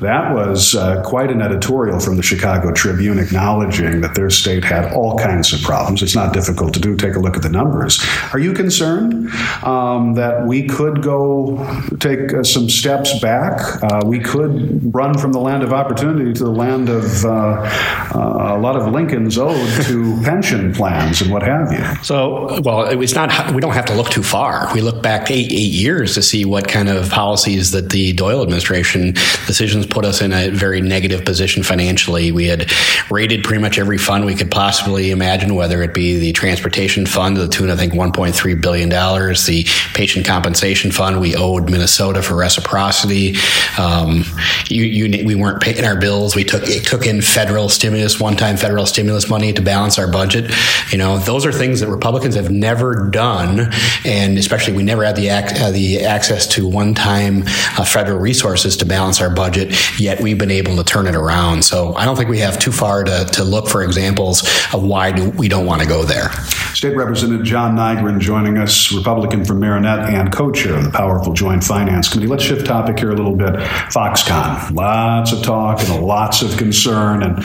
That 0.00 0.32
was 0.34 0.74
uh, 0.74 1.02
quite 1.02 1.30
an 1.30 1.42
editorial 1.42 1.98
from 1.98 2.16
the 2.16 2.22
Chicago 2.22 2.72
Tribune 2.72 3.18
acknowledging 3.18 4.00
that 4.02 4.14
their 4.14 4.30
state 4.30 4.64
had 4.64 4.92
all 4.92 5.18
kinds 5.18 5.52
of 5.52 5.62
problems. 5.62 6.02
It's 6.02 6.14
not 6.14 6.32
difficult 6.32 6.74
to 6.74 6.80
do. 6.80 6.96
Take 6.96 7.14
a 7.14 7.18
look 7.18 7.36
at 7.36 7.42
the 7.42 7.50
numbers. 7.50 8.00
Are 8.32 8.38
you 8.38 8.52
concerned 8.52 9.30
um, 9.64 10.14
that 10.14 10.46
we 10.46 10.66
could 10.66 11.02
go 11.02 11.58
take 11.98 12.19
uh, 12.28 12.44
some 12.44 12.68
steps 12.68 13.18
back? 13.20 13.82
Uh, 13.82 14.00
we 14.04 14.18
could 14.18 14.94
run 14.94 15.16
from 15.18 15.32
the 15.32 15.38
land 15.38 15.62
of 15.62 15.72
opportunity 15.72 16.32
to 16.32 16.44
the 16.44 16.50
land 16.50 16.88
of 16.88 17.24
uh, 17.24 17.28
uh, 17.28 18.56
a 18.56 18.58
lot 18.58 18.76
of 18.76 18.92
Lincoln's 18.92 19.38
owed 19.38 19.84
to 19.84 20.20
pension 20.24 20.72
plans 20.74 21.20
and 21.20 21.30
what 21.30 21.42
have 21.42 21.72
you. 21.72 22.04
So, 22.04 22.60
well, 22.62 22.82
it's 23.00 23.14
not. 23.14 23.54
We 23.54 23.60
don't 23.60 23.74
have 23.74 23.86
to 23.86 23.94
look 23.94 24.10
too 24.10 24.22
far. 24.22 24.72
We 24.74 24.80
look 24.80 25.02
back 25.02 25.30
eight 25.30 25.52
eight 25.52 25.72
years 25.72 26.14
to 26.14 26.22
see 26.22 26.44
what 26.44 26.68
kind 26.68 26.88
of 26.88 27.10
policies 27.10 27.70
that 27.72 27.90
the 27.90 28.12
Doyle 28.12 28.42
administration 28.42 29.14
decisions 29.46 29.86
put 29.86 30.04
us 30.04 30.20
in 30.20 30.32
a 30.32 30.50
very 30.50 30.80
negative 30.80 31.24
position 31.24 31.62
financially. 31.62 32.32
We 32.32 32.46
had 32.46 32.70
raided 33.10 33.44
pretty 33.44 33.60
much 33.60 33.78
every 33.78 33.98
fund 33.98 34.26
we 34.26 34.34
could 34.34 34.50
possibly 34.50 35.10
imagine, 35.10 35.54
whether 35.54 35.82
it 35.82 35.94
be 35.94 36.18
the 36.18 36.32
transportation 36.32 37.06
fund 37.06 37.36
to 37.36 37.42
the 37.42 37.48
tune, 37.48 37.70
I 37.70 37.76
think, 37.76 37.92
$1.3 37.92 38.60
billion, 38.60 38.88
the 38.88 39.64
patient 39.94 40.26
compensation 40.26 40.90
fund 40.90 41.20
we 41.20 41.36
owed 41.36 41.70
Minnesota 41.70 42.09
for 42.18 42.34
reciprocity. 42.34 43.36
Um, 43.78 44.24
you, 44.66 44.84
you, 44.84 45.24
we 45.24 45.34
weren't 45.34 45.62
paying 45.62 45.84
our 45.84 45.98
bills. 45.98 46.34
We 46.34 46.44
took, 46.44 46.64
took 46.64 47.06
in 47.06 47.22
federal 47.22 47.68
stimulus, 47.68 48.20
one 48.20 48.36
time 48.36 48.56
federal 48.56 48.86
stimulus 48.86 49.28
money 49.28 49.52
to 49.52 49.62
balance 49.62 49.98
our 49.98 50.10
budget. 50.10 50.52
You 50.90 50.98
know, 50.98 51.18
those 51.18 51.46
are 51.46 51.52
things 51.52 51.80
that 51.80 51.88
Republicans 51.88 52.34
have 52.34 52.50
never 52.50 53.08
done. 53.10 53.72
And 54.04 54.36
especially, 54.38 54.74
we 54.74 54.82
never 54.82 55.04
had 55.04 55.16
the, 55.16 55.28
ac- 55.28 55.62
uh, 55.62 55.70
the 55.70 56.04
access 56.04 56.46
to 56.48 56.68
one 56.68 56.94
time 56.94 57.44
uh, 57.78 57.84
federal 57.84 58.18
resources 58.18 58.76
to 58.78 58.84
balance 58.84 59.20
our 59.20 59.30
budget, 59.30 60.00
yet 60.00 60.20
we've 60.20 60.38
been 60.38 60.50
able 60.50 60.76
to 60.76 60.84
turn 60.84 61.06
it 61.06 61.14
around. 61.14 61.64
So 61.64 61.94
I 61.94 62.04
don't 62.04 62.16
think 62.16 62.28
we 62.28 62.38
have 62.38 62.58
too 62.58 62.72
far 62.72 63.04
to, 63.04 63.24
to 63.32 63.44
look 63.44 63.68
for 63.68 63.82
examples 63.82 64.42
of 64.72 64.82
why 64.82 65.12
do, 65.12 65.30
we 65.30 65.48
don't 65.48 65.66
want 65.66 65.82
to 65.82 65.88
go 65.88 66.04
there. 66.04 66.30
State 66.74 66.96
Representative 66.96 67.44
John 67.44 67.76
Nygren 67.76 68.20
joining 68.20 68.58
us, 68.58 68.92
Republican 68.92 69.44
from 69.44 69.60
Marinette 69.60 70.08
and 70.08 70.32
co 70.32 70.50
chair 70.50 70.74
of 70.76 70.84
the 70.84 70.90
powerful 70.90 71.32
Joint 71.32 71.62
Finance 71.62 71.99
Committee. 72.08 72.28
Let's 72.28 72.44
shift 72.44 72.66
topic 72.66 72.98
here 72.98 73.10
a 73.10 73.14
little 73.14 73.36
bit. 73.36 73.54
Foxconn. 73.90 74.74
Lots 74.74 75.32
of 75.32 75.42
talk 75.42 75.80
and 75.80 76.04
lots 76.04 76.42
of 76.42 76.56
concern 76.56 77.22
and 77.22 77.44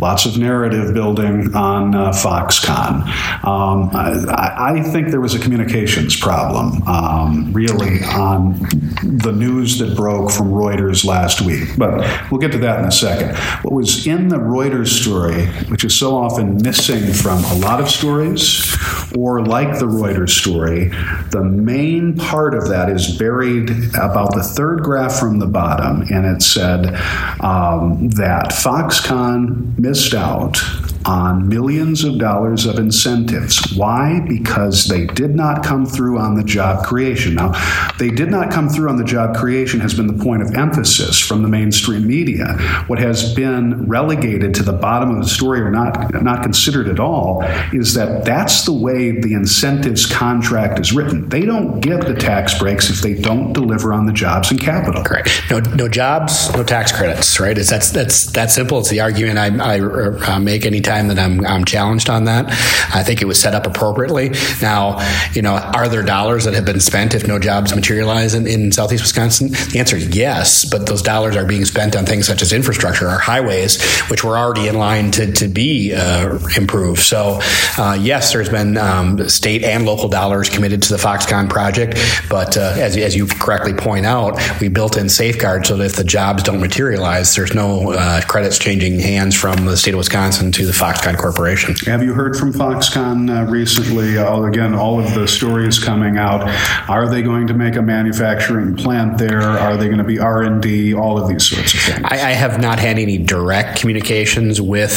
lots 0.00 0.26
of 0.26 0.38
narrative 0.38 0.94
building 0.94 1.54
on 1.54 1.94
uh, 1.94 2.10
Foxconn. 2.10 3.02
Um, 3.44 3.90
I, 3.92 4.76
I, 4.76 4.82
think 4.82 5.08
there 5.08 5.20
was 5.20 5.34
a 5.34 5.38
communications 5.38 6.18
problem, 6.18 6.82
um, 6.88 7.52
really, 7.52 8.02
on 8.04 8.54
the 9.02 9.32
news 9.32 9.78
that 9.78 9.96
broke 9.96 10.30
from 10.30 10.50
Reuters 10.50 11.04
last 11.04 11.40
week. 11.42 11.68
But 11.78 12.30
we'll 12.30 12.40
get 12.40 12.52
to 12.52 12.58
that 12.58 12.80
in 12.80 12.84
a 12.84 12.92
second. 12.92 13.36
What 13.62 13.74
was 13.74 14.06
in 14.06 14.28
the 14.28 14.36
Reuters 14.38 14.88
story, 14.88 15.46
which 15.70 15.84
is 15.84 15.96
so 15.96 16.16
often 16.16 16.56
missing 16.62 17.12
from 17.12 17.44
a 17.44 17.54
lot 17.56 17.80
of 17.80 17.88
stories, 17.88 18.76
or 19.16 19.44
like 19.44 19.78
the 19.78 19.86
Reuters 19.86 20.30
story, 20.30 20.88
the 21.30 21.44
main 21.44 22.16
part 22.16 22.54
of 22.54 22.68
that 22.68 22.88
is 22.90 23.16
buried 23.16 23.70
about 23.94 24.34
the 24.34 24.42
third 24.42 24.82
graph 24.82 25.18
from 25.18 25.38
the 25.38 25.46
bottom, 25.46 26.02
and 26.10 26.26
it 26.26 26.42
said 26.42 26.94
um, 27.40 28.08
that 28.10 28.50
Foxconn 28.50 29.78
missed 29.78 30.14
out 30.14 30.56
on 31.04 31.48
millions 31.48 32.04
of 32.04 32.18
dollars 32.18 32.66
of 32.66 32.78
incentives. 32.78 33.72
Why? 33.76 34.20
Because 34.28 34.86
they 34.86 35.06
did 35.06 35.34
not 35.34 35.64
come 35.64 35.86
through 35.86 36.18
on 36.18 36.34
the 36.34 36.44
job 36.44 36.84
creation. 36.84 37.34
Now, 37.34 37.52
they 37.98 38.10
did 38.10 38.30
not 38.30 38.50
come 38.50 38.68
through 38.68 38.88
on 38.88 38.96
the 38.96 39.04
job 39.04 39.36
creation 39.36 39.80
has 39.80 39.94
been 39.94 40.06
the 40.06 40.22
point 40.22 40.42
of 40.42 40.54
emphasis 40.54 41.18
from 41.18 41.42
the 41.42 41.48
mainstream 41.48 42.06
media. 42.06 42.54
What 42.86 42.98
has 42.98 43.34
been 43.34 43.86
relegated 43.86 44.54
to 44.54 44.62
the 44.62 44.72
bottom 44.72 45.10
of 45.10 45.22
the 45.22 45.28
story 45.28 45.60
or 45.60 45.70
not 45.70 46.22
not 46.22 46.42
considered 46.42 46.88
at 46.88 47.00
all 47.00 47.42
is 47.72 47.94
that 47.94 48.24
that's 48.24 48.64
the 48.64 48.72
way 48.72 49.10
the 49.10 49.34
incentives 49.34 50.06
contract 50.06 50.78
is 50.78 50.92
written. 50.92 51.28
They 51.28 51.44
don't 51.44 51.80
get 51.80 52.06
the 52.06 52.14
tax 52.14 52.58
breaks 52.58 52.90
if 52.90 53.00
they 53.00 53.14
don't 53.14 53.52
deliver 53.52 53.92
on 53.92 54.06
the 54.06 54.12
jobs 54.12 54.50
and 54.50 54.60
capital. 54.60 55.02
Correct. 55.02 55.30
No, 55.50 55.58
no 55.58 55.88
jobs, 55.88 56.52
no 56.52 56.62
tax 56.62 56.92
credits. 56.92 57.40
Right? 57.40 57.56
It's 57.56 57.70
that's 57.70 57.90
that's 57.90 58.26
that 58.32 58.50
simple. 58.50 58.78
It's 58.78 58.90
the 58.90 59.00
argument 59.00 59.38
I, 59.38 59.76
I 59.76 59.80
uh, 59.80 60.38
make 60.38 60.64
anytime 60.64 60.91
anytime 60.92 61.08
that 61.08 61.18
I'm, 61.18 61.44
I'm 61.46 61.64
challenged 61.64 62.08
on 62.10 62.24
that. 62.24 62.46
I 62.94 63.02
think 63.02 63.22
it 63.22 63.26
was 63.26 63.40
set 63.40 63.54
up 63.54 63.66
appropriately. 63.66 64.30
Now, 64.60 64.98
you 65.32 65.42
know, 65.42 65.54
are 65.54 65.88
there 65.88 66.02
dollars 66.02 66.44
that 66.44 66.54
have 66.54 66.64
been 66.64 66.80
spent 66.80 67.14
if 67.14 67.26
no 67.26 67.38
jobs 67.38 67.74
materialize 67.74 68.34
in, 68.34 68.46
in 68.46 68.72
Southeast 68.72 69.02
Wisconsin? 69.02 69.48
The 69.48 69.78
answer 69.78 69.96
is 69.96 70.14
yes, 70.14 70.64
but 70.64 70.86
those 70.86 71.02
dollars 71.02 71.36
are 71.36 71.44
being 71.44 71.64
spent 71.64 71.96
on 71.96 72.04
things 72.04 72.26
such 72.26 72.42
as 72.42 72.52
infrastructure, 72.52 73.08
our 73.08 73.18
highways, 73.18 73.82
which 74.08 74.24
were 74.24 74.36
already 74.36 74.68
in 74.68 74.76
line 74.76 75.10
to, 75.12 75.32
to 75.32 75.48
be 75.48 75.94
uh, 75.94 76.38
improved. 76.56 77.00
So, 77.00 77.40
uh, 77.78 77.96
yes, 78.00 78.32
there's 78.32 78.48
been 78.48 78.76
um, 78.76 79.28
state 79.28 79.64
and 79.64 79.84
local 79.86 80.08
dollars 80.08 80.48
committed 80.48 80.82
to 80.82 80.90
the 80.90 80.98
Foxconn 80.98 81.48
project, 81.48 81.98
but 82.28 82.56
uh, 82.56 82.74
as, 82.76 82.96
as 82.96 83.16
you 83.16 83.26
correctly 83.26 83.74
point 83.74 84.06
out, 84.06 84.38
we 84.60 84.68
built 84.68 84.96
in 84.96 85.08
safeguards 85.08 85.68
so 85.68 85.76
that 85.76 85.84
if 85.84 85.96
the 85.96 86.04
jobs 86.04 86.42
don't 86.42 86.60
materialize, 86.60 87.34
there's 87.34 87.54
no 87.54 87.92
uh, 87.92 88.20
credits 88.22 88.58
changing 88.58 88.98
hands 89.00 89.34
from 89.34 89.64
the 89.64 89.76
state 89.76 89.94
of 89.94 89.98
Wisconsin 89.98 90.52
to 90.52 90.66
the 90.66 90.72
Foxconn 90.82 91.16
Corporation. 91.16 91.76
Have 91.86 92.02
you 92.02 92.12
heard 92.12 92.34
from 92.34 92.52
Foxconn 92.52 93.30
uh, 93.30 93.48
recently? 93.48 94.18
Uh, 94.18 94.42
again, 94.42 94.74
all 94.74 94.98
of 94.98 95.14
the 95.14 95.28
stories 95.28 95.78
coming 95.78 96.16
out. 96.16 96.42
Are 96.90 97.08
they 97.08 97.22
going 97.22 97.46
to 97.46 97.54
make 97.54 97.76
a 97.76 97.82
manufacturing 97.82 98.74
plant 98.74 99.16
there? 99.16 99.42
Are 99.42 99.76
they 99.76 99.86
going 99.86 99.98
to 99.98 100.04
be 100.04 100.18
R 100.18 100.42
and 100.42 100.60
D? 100.60 100.92
All 100.92 101.22
of 101.22 101.28
these 101.28 101.48
sorts 101.48 101.72
of 101.72 101.80
things. 101.82 102.00
I, 102.02 102.14
I 102.14 102.32
have 102.32 102.60
not 102.60 102.80
had 102.80 102.98
any 102.98 103.16
direct 103.16 103.78
communications 103.78 104.60
with 104.60 104.92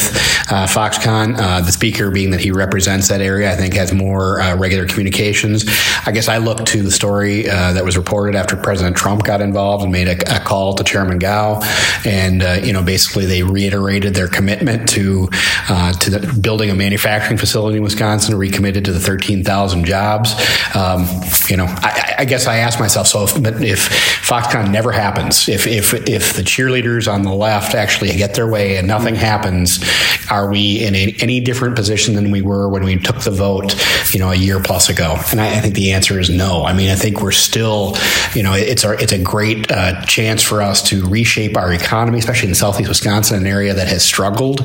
uh, 0.50 0.65
Foxconn. 0.65 1.38
Uh, 1.38 1.62
the 1.62 1.72
speaker, 1.72 2.10
being 2.10 2.32
that 2.32 2.39
he 2.39 2.50
represents 2.50 3.08
that 3.10 3.22
area, 3.22 3.54
I 3.54 3.56
think 3.56 3.75
has 3.75 3.94
more 3.94 4.42
uh, 4.42 4.58
regular 4.58 4.88
communications. 4.88 5.65
I 6.08 6.12
guess 6.12 6.27
I 6.27 6.38
look 6.38 6.65
to 6.65 6.82
the 6.82 6.92
story 6.92 7.48
uh, 7.48 7.74
that 7.74 7.86
was 7.86 7.96
reported 7.96 8.36
after 8.36 8.58
President 8.58 8.98
Trump 8.98 9.24
got 9.24 9.39
involved 9.39 9.84
and 9.84 9.92
made 9.92 10.08
a, 10.08 10.38
a 10.38 10.39
call 10.39 10.74
to 10.74 10.84
Chairman 10.84 11.20
Gou, 11.20 11.62
and 12.06 12.42
uh, 12.42 12.60
you 12.63 12.74
know 12.74 12.82
basically 12.82 13.27
they 13.27 13.44
reiterated 13.44 14.15
their 14.15 14.27
commitment 14.27 14.89
to 14.89 15.30
uh, 15.75 15.91
to 15.91 16.10
the, 16.10 16.39
building 16.39 16.70
a 16.70 16.74
manufacturing 16.74 17.38
facility 17.38 17.75
in 17.75 17.84
Wisconsin, 17.84 18.38
recommitted 18.38 18.86
to 18.86 18.94
the 18.94 19.00
13,000 19.00 19.84
jobs. 19.84 20.34
Um, 20.74 21.05
you 21.50 21.58
know, 21.58 21.65
I, 21.67 22.15
I, 22.20 22.25
guess 22.25 22.48
I 22.48 22.60
ask 22.60 22.79
myself, 22.79 23.08
so 23.08 23.25
if, 23.25 23.36
if 23.62 23.89
Foxconn 24.25 24.72
never 24.72 24.94
happens, 24.94 25.50
if 25.50 25.67
if 25.67 25.94
if 26.08 26.34
the 26.34 26.44
cheerleaders 26.44 27.12
on 27.12 27.24
the 27.24 27.34
left 27.34 27.75
actually 27.75 28.15
get 28.15 28.36
their 28.36 28.48
way 28.48 28.77
and 28.77 28.88
nothing 28.88 29.15
happens, 29.15 29.84
are 30.32 30.50
we 30.50 30.82
in 30.86 30.96
a, 30.96 31.13
any 31.20 31.41
different 31.41 31.75
position 31.75 32.15
than 32.15 32.32
we 32.32 32.41
were 32.41 32.70
when 32.70 32.86
we 32.86 32.98
took 32.98 33.20
the 33.20 33.32
vote, 33.32 33.75
you 34.13 34.20
know, 34.22 34.32
a 34.32 34.36
year 34.36 34.62
plus 34.62 34.88
ago? 34.88 35.17
And 35.32 35.41
I, 35.41 35.58
I 35.58 35.60
think 35.60 35.75
the 35.75 35.91
answer 35.91 36.17
is 36.22 36.29
no. 36.29 36.63
I 36.63 36.72
mean, 36.72 36.89
I 36.89 36.96
think 36.96 37.22
we're 37.22 37.32
still, 37.32 37.98
you 38.34 38.44
know, 38.44 38.53
it's 38.53 38.86
our 38.86 38.94
it's 38.94 39.12
a 39.12 39.22
great 39.22 39.70
uh, 39.70 40.01
chance 40.05 40.41
for 40.41 40.62
us 40.62 40.82
to 40.84 41.05
reshape 41.05 41.58
our 41.58 41.74
economy, 41.74 42.20
especially 42.20 42.48
in 42.48 42.55
Southeast 42.55 42.88
Wisconsin, 42.88 43.39
an 43.39 43.48
area 43.48 43.74
that 43.74 43.89
has 43.89 44.05
struggled. 44.05 44.62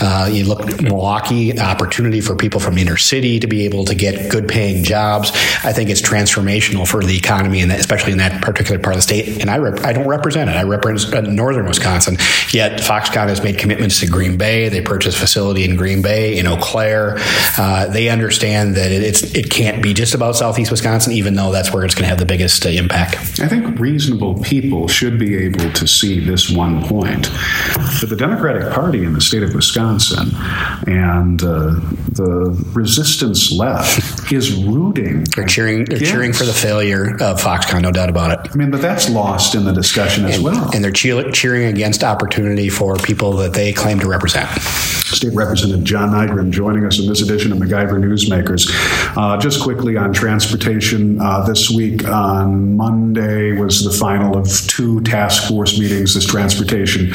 Uh, 0.00 0.28
you 0.32 0.47
look 0.48 0.68
at 0.68 0.82
Milwaukee, 0.82 1.58
opportunity 1.58 2.20
for 2.20 2.34
people 2.34 2.60
from 2.60 2.78
inner 2.78 2.96
city 2.96 3.38
to 3.40 3.46
be 3.46 3.64
able 3.64 3.84
to 3.84 3.94
get 3.94 4.30
good 4.30 4.48
paying 4.48 4.82
jobs. 4.82 5.30
I 5.62 5.72
think 5.72 5.90
it's 5.90 6.02
transformational 6.02 6.88
for 6.88 7.02
the 7.02 7.16
economy, 7.16 7.60
and 7.60 7.70
especially 7.70 8.12
in 8.12 8.18
that 8.18 8.42
particular 8.42 8.80
part 8.80 8.94
of 8.94 8.98
the 8.98 9.02
state. 9.02 9.40
And 9.40 9.50
I 9.50 9.58
rep- 9.58 9.84
I 9.84 9.92
don't 9.92 10.08
represent 10.08 10.50
it. 10.50 10.56
I 10.56 10.62
represent 10.62 11.28
northern 11.28 11.66
Wisconsin. 11.66 12.16
Yet 12.50 12.80
Foxconn 12.80 13.28
has 13.28 13.42
made 13.42 13.58
commitments 13.58 14.00
to 14.00 14.06
Green 14.06 14.36
Bay. 14.36 14.68
They 14.68 14.80
purchased 14.80 15.18
facility 15.18 15.64
in 15.64 15.76
Green 15.76 16.02
Bay, 16.02 16.38
in 16.38 16.46
Eau 16.46 16.56
Claire. 16.56 17.16
Uh, 17.58 17.86
they 17.86 18.08
understand 18.08 18.74
that 18.76 18.90
it, 18.90 19.02
it's 19.02 19.22
it 19.34 19.50
can't 19.50 19.82
be 19.82 19.94
just 19.94 20.14
about 20.14 20.36
Southeast 20.36 20.70
Wisconsin, 20.70 21.12
even 21.12 21.34
though 21.34 21.52
that's 21.52 21.72
where 21.72 21.84
it's 21.84 21.94
going 21.94 22.04
to 22.04 22.08
have 22.08 22.18
the 22.18 22.26
biggest 22.26 22.64
uh, 22.64 22.70
impact. 22.70 23.40
I 23.40 23.48
think 23.48 23.78
reasonable 23.78 24.40
people 24.42 24.88
should 24.88 25.18
be 25.18 25.36
able 25.36 25.70
to 25.72 25.86
see 25.86 26.20
this 26.20 26.50
one 26.50 26.82
point 26.84 27.24
that 27.24 28.06
the 28.08 28.16
Democratic 28.16 28.72
Party 28.72 29.04
in 29.04 29.12
the 29.12 29.20
state 29.20 29.42
of 29.42 29.54
Wisconsin 29.54 30.30
and 30.86 31.42
uh, 31.42 31.74
the 32.12 32.56
resistance 32.72 33.52
left 33.52 34.32
is 34.32 34.54
rooting. 34.64 35.24
They're 35.34 35.46
cheering. 35.46 35.84
They're 35.84 35.98
yes. 35.98 36.10
cheering 36.10 36.32
for 36.32 36.44
the 36.44 36.52
failure 36.52 37.14
of 37.14 37.40
Foxconn, 37.40 37.82
no 37.82 37.92
doubt 37.92 38.08
about 38.08 38.46
it. 38.46 38.52
I 38.52 38.56
mean, 38.56 38.70
but 38.70 38.82
that's 38.82 39.08
lost 39.10 39.54
in 39.54 39.64
the 39.64 39.72
discussion 39.72 40.24
as 40.24 40.36
and, 40.36 40.44
well. 40.44 40.70
And 40.74 40.84
they're 40.84 40.92
cheering 40.92 41.64
against 41.64 42.04
opportunity 42.04 42.68
for 42.68 42.96
people 42.96 43.32
that 43.34 43.52
they 43.52 43.72
claim 43.72 44.00
to 44.00 44.08
represent. 44.08 44.48
State 45.14 45.34
Representative 45.34 45.84
John 45.84 46.10
Nygren 46.10 46.50
joining 46.50 46.84
us 46.84 46.98
in 47.00 47.08
this 47.08 47.22
edition 47.22 47.52
of 47.52 47.58
MacIver 47.58 47.98
Newsmakers. 47.98 48.68
Uh, 49.16 49.36
just 49.38 49.62
quickly 49.62 49.96
on 49.96 50.12
transportation, 50.12 51.20
uh, 51.20 51.44
this 51.46 51.70
week 51.70 52.06
on 52.08 52.76
Monday 52.76 53.52
was 53.52 53.82
the 53.84 53.90
final 53.90 54.36
of 54.36 54.48
two 54.66 55.00
task 55.02 55.48
force 55.48 55.78
meetings, 55.78 56.14
this 56.14 56.26
transportation 56.26 57.10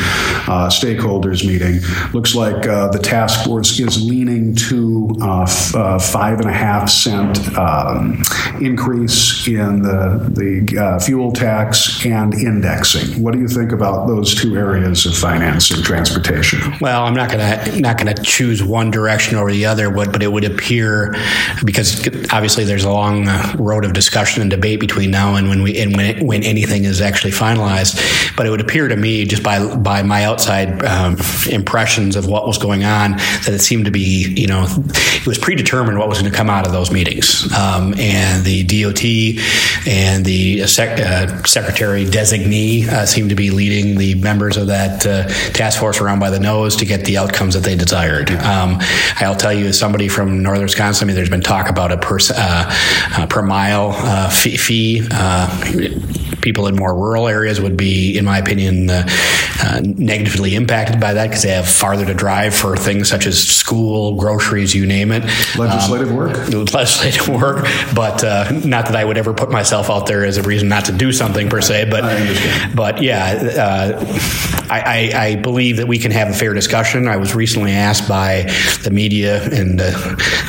uh, 0.47 0.69
stakeholders 0.69 1.45
meeting. 1.45 1.79
Looks 2.13 2.35
like 2.35 2.67
uh, 2.67 2.89
the 2.89 2.99
task 2.99 3.45
force 3.45 3.79
is 3.79 4.01
leaning 4.03 4.55
to 4.55 5.15
uh, 5.21 5.43
f- 5.43 5.75
uh, 5.75 5.99
five 5.99 6.39
and 6.39 6.49
a 6.49 6.53
half 6.53 6.89
cent 6.89 7.57
um, 7.57 8.21
increase 8.61 9.47
in 9.47 9.81
the, 9.81 10.29
the 10.33 10.99
fuel 11.05 11.31
tax 11.31 12.05
and 12.05 12.33
indexing. 12.33 13.21
What 13.21 13.33
do 13.33 13.39
you 13.39 13.47
think 13.47 13.71
about 13.71 14.07
those 14.07 14.35
two 14.35 14.55
areas 14.55 15.05
of 15.05 15.15
financing 15.15 15.83
transportation? 15.83 16.59
Well, 16.81 17.05
I'm 17.05 17.13
not 17.13 17.29
going 17.29 17.39
to 17.39 17.81
not 17.83 17.97
going 17.97 18.13
to 18.13 18.23
choose 18.23 18.63
one 18.63 18.89
direction 18.89 19.37
over 19.37 19.51
the 19.51 19.65
other, 19.65 19.91
but, 19.91 20.11
but 20.11 20.23
it 20.23 20.31
would 20.31 20.43
appear 20.43 21.15
because 21.63 22.07
obviously 22.33 22.63
there's 22.63 22.83
a 22.83 22.91
long 22.91 23.27
road 23.57 23.85
of 23.85 23.93
discussion 23.93 24.41
and 24.41 24.49
debate 24.49 24.79
between 24.79 25.11
now 25.11 25.35
and 25.35 25.49
when 25.49 25.61
we 25.61 25.79
and 25.79 25.95
when, 25.95 26.25
when 26.25 26.43
anything 26.43 26.85
is 26.85 27.01
actually 27.01 27.31
finalized. 27.31 27.95
But 28.35 28.47
it 28.47 28.49
would 28.49 28.61
appear 28.61 28.87
to 28.87 28.95
me, 28.95 29.25
just 29.25 29.43
by 29.43 29.75
by 29.75 30.01
my 30.01 30.23
outside 30.23 30.83
um, 30.85 31.17
impressions 31.49 32.15
of 32.15 32.25
what 32.25 32.47
was 32.47 32.57
going 32.57 32.83
on, 32.83 33.11
that 33.11 33.49
it 33.49 33.59
seemed 33.59 33.85
to 33.85 33.91
be 33.91 34.33
you 34.33 34.47
know 34.47 34.65
it 34.67 35.27
was 35.27 35.37
predetermined 35.37 35.99
what 35.99 36.07
was 36.07 36.19
going 36.19 36.31
to 36.31 36.35
come 36.35 36.49
out 36.49 36.65
of 36.65 36.71
those 36.71 36.91
meetings, 36.91 37.51
um, 37.53 37.93
and 37.99 38.43
the 38.43 38.63
DOT 38.63 39.03
and 39.87 40.25
the 40.25 40.65
sec, 40.67 40.99
uh, 40.99 41.43
secretary 41.43 42.05
designee 42.05 42.87
uh, 42.87 43.05
seemed 43.05 43.29
to 43.29 43.35
be 43.35 43.51
leading 43.51 43.97
the 43.97 44.15
members 44.15 44.57
of 44.57 44.67
that 44.67 45.05
uh, 45.05 45.27
task 45.51 45.79
force 45.79 45.99
around 45.99 46.19
by 46.19 46.29
the 46.29 46.39
nose 46.39 46.75
to 46.77 46.85
get 46.85 47.05
the 47.05 47.17
outcomes 47.17 47.53
that 47.53 47.63
they 47.63 47.72
desired. 47.75 48.31
Um, 48.31 48.79
I'll 49.17 49.35
tell 49.35 49.53
you, 49.53 49.67
as 49.67 49.79
somebody 49.79 50.07
from 50.07 50.41
northern 50.41 50.63
Wisconsin, 50.63 51.05
I 51.05 51.07
mean, 51.07 51.15
there's 51.15 51.29
been 51.29 51.41
talk 51.41 51.69
about 51.69 51.91
a 51.91 51.97
per, 51.97 52.17
uh, 52.35 52.75
uh, 53.17 53.27
per 53.27 53.41
mile 53.41 53.91
uh, 53.93 54.29
fee. 54.29 54.57
fee 54.57 55.01
people 56.43 56.67
in 56.67 56.75
more 56.75 56.93
rural 56.93 57.27
areas 57.27 57.59
would 57.59 57.75
be, 57.75 58.15
in 58.17 58.25
my 58.25 58.37
opinion, 58.37 58.89
uh, 58.89 59.07
uh, 59.61 59.81
negatively 59.83 60.55
impacted 60.55 60.99
by 60.99 61.13
that 61.13 61.27
because 61.27 61.41
they 61.41 61.49
have 61.49 61.67
farther 61.67 62.05
to 62.05 62.13
drive 62.13 62.53
for 62.53 62.75
things 62.75 63.09
such 63.09 63.25
as 63.25 63.41
school, 63.41 64.15
groceries, 64.15 64.75
you 64.75 64.85
name 64.85 65.11
it. 65.11 65.23
Legislative 65.57 66.09
um, 66.09 66.15
work. 66.15 66.49
Legislative 66.73 67.29
work, 67.29 67.65
but 67.95 68.23
uh, 68.23 68.51
not 68.65 68.85
that 68.85 68.95
I 68.95 69.05
would 69.05 69.17
ever 69.17 69.33
put 69.33 69.49
myself 69.49 69.89
out 69.89 70.05
there 70.05 70.25
as 70.25 70.37
a 70.37 70.43
reason 70.43 70.67
not 70.67 70.85
to 70.85 70.91
do 70.91 71.11
something 71.11 71.49
per 71.49 71.61
se. 71.61 71.89
But 71.89 72.03
but 72.75 73.01
yeah, 73.01 73.25
uh, 73.57 74.05
I, 74.69 75.11
I, 75.13 75.25
I, 75.25 75.35
believe 75.35 75.77
that 75.77 75.87
we 75.87 75.97
can 75.97 76.11
have 76.11 76.29
a 76.29 76.33
fair 76.33 76.53
discussion. 76.53 77.07
I 77.07 77.17
was 77.17 77.33
recently 77.35 77.71
asked 77.71 78.07
by 78.07 78.51
the 78.83 78.89
media, 78.91 79.43
and 79.43 79.79
uh, 79.79 79.91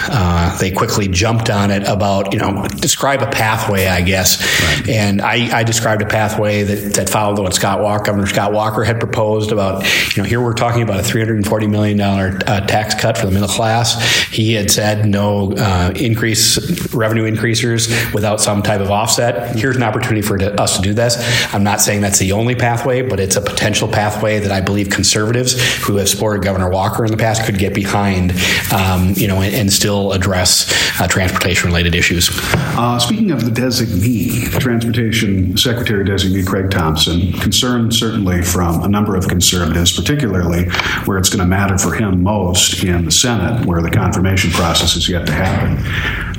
uh, 0.09 0.59
they 0.59 0.71
quickly 0.71 1.09
jumped 1.09 1.51
on 1.51 1.71
it 1.71 1.87
about 1.87 2.33
you 2.33 2.41
know 2.41 2.67
describe 2.81 3.23
a 3.23 3.27
pathway, 3.27 3.87
I 3.87 4.01
guess, 4.01 4.43
right. 4.63 4.89
and 4.89 5.21
I, 5.21 5.59
I 5.59 5.63
described 5.63 5.84
described 5.85 6.01
a 6.01 6.07
pathway 6.07 6.63
that, 6.63 6.95
that 6.95 7.11
followed 7.11 7.39
what 7.39 7.53
Scott 7.53 7.83
Walker, 7.83 8.05
Governor 8.05 8.27
Scott 8.27 8.55
Walker 8.55 8.85
had 8.85 8.99
proposed 8.99 9.53
about, 9.53 9.85
you 10.17 10.23
know, 10.23 10.27
here 10.27 10.41
we're 10.41 10.55
talking 10.55 10.83
about 10.83 10.99
a 10.99 11.03
$340 11.03 11.69
million 11.69 12.01
uh, 12.01 12.67
tax 12.67 12.95
cut 12.95 13.19
for 13.19 13.27
the 13.27 13.33
middle 13.33 13.49
class. 13.49 14.03
He 14.31 14.55
had 14.55 14.71
said 14.71 15.05
no 15.05 15.53
uh, 15.53 15.93
increase, 15.95 16.95
revenue 16.95 17.25
increasers 17.25 17.89
without 18.15 18.41
some 18.41 18.63
type 18.63 18.81
of 18.81 18.91
offset. 18.91 19.55
Here's 19.57 19.77
an 19.77 19.83
opportunity 19.83 20.23
for 20.23 20.43
us 20.59 20.77
to 20.77 20.83
do 20.83 20.95
this. 20.95 21.19
I'm 21.53 21.65
not 21.65 21.83
saying 21.83 22.01
that's 22.01 22.19
the 22.19 22.33
only 22.33 22.55
pathway, 22.55 23.03
but 23.03 23.21
it's 23.21 23.37
a 23.37 23.43
potential 23.43 23.87
pathway 23.87 24.39
that 24.39 24.51
I 24.51 24.63
believe 24.63 24.89
conservatives 24.89 25.61
who 25.83 25.97
have 25.97 26.09
supported 26.09 26.43
Governor 26.43 26.71
Walker 26.71 27.05
in 27.05 27.11
the 27.11 27.19
past 27.19 27.45
could 27.45 27.59
get 27.59 27.75
behind, 27.75 28.33
um, 28.73 29.13
you 29.17 29.29
know, 29.29 29.43
and, 29.43 29.55
and, 29.55 29.75
still 29.75 30.13
address 30.13 30.73
uh, 31.01 31.09
transportation 31.09 31.69
related 31.69 31.95
issues. 31.95 32.31
Uh, 32.33 32.99
speaking 32.99 33.33
of 33.33 33.45
the 33.45 33.51
designee, 33.51 34.49
transportation 34.61 35.57
secretary, 35.59 35.74
Secretary 35.75 36.05
designee 36.05 36.47
Craig 36.47 36.71
Thompson, 36.71 37.33
concerned 37.33 37.93
certainly 37.93 38.43
from 38.43 38.85
a 38.85 38.89
number 38.89 39.17
of 39.17 39.27
conservatives, 39.27 39.93
particularly 39.93 40.69
where 41.05 41.19
it's 41.19 41.29
going 41.29 41.41
to 41.41 41.47
matter 41.47 41.77
for 41.77 41.93
him 41.93 42.23
most 42.23 42.85
in 42.85 43.05
the 43.05 43.11
Senate, 43.11 43.67
where 43.67 43.83
the 43.83 43.91
confirmation 43.91 44.53
process 44.53 44.95
is 44.95 45.09
yet 45.09 45.27
to 45.27 45.33
happen. 45.33 45.85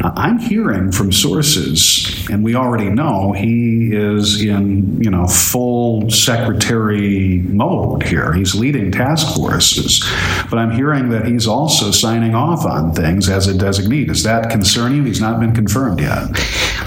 Uh, 0.02 0.14
I'm 0.16 0.40
hearing 0.40 0.94
from 0.94 1.12
sources, 1.12 2.26
and 2.30 2.46
we 2.46 2.56
already 2.56 2.90
know 2.90 3.34
he 3.34 3.94
is 3.94 4.42
in 4.42 5.02
you 5.02 5.10
know 5.10 5.28
full 5.28 6.10
secretary 6.10 7.40
mode 7.40 8.04
here. 8.04 8.32
He's 8.32 8.56
leading 8.56 8.90
task 8.90 9.36
forces, 9.36 10.02
but 10.50 10.60
I'm 10.60 10.72
hearing 10.72 11.10
that 11.10 11.26
he's 11.26 11.46
also 11.46 11.92
signing 11.92 12.36
off 12.36 12.66
on 12.66 12.94
things 12.94 13.28
as 13.28 13.50
a 13.50 13.54
designee. 13.54 14.08
Does 14.08 14.24
that 14.24 14.50
concern 14.50 14.96
you? 14.96 15.04
He's 15.04 15.20
not 15.20 15.42
been 15.42 15.54
confirmed 15.54 16.00
yet. 16.00 16.30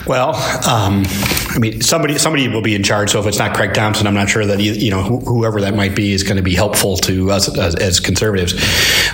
Well, 0.09 0.35
um, 0.67 1.05
I 1.51 1.59
mean, 1.59 1.83
somebody 1.83 2.17
somebody 2.17 2.49
will 2.49 2.63
be 2.63 2.75
in 2.75 2.83
charge. 2.83 3.11
So 3.11 3.21
if 3.21 3.27
it's 3.27 3.39
not 3.39 3.55
Craig 3.55 3.75
Thompson, 3.75 4.07
I'm 4.07 4.15
not 4.15 4.31
sure 4.31 4.47
that 4.47 4.59
you, 4.59 4.73
you 4.73 4.91
know 4.91 5.03
whoever 5.03 5.61
that 5.61 5.75
might 5.75 5.95
be 5.95 6.13
is 6.13 6.23
going 6.23 6.39
to 6.39 6.43
be 6.43 6.55
helpful 6.55 6.97
to 6.97 7.31
us 7.31 7.55
as, 7.59 7.75
as 7.75 8.01
conservatives. 8.01 8.55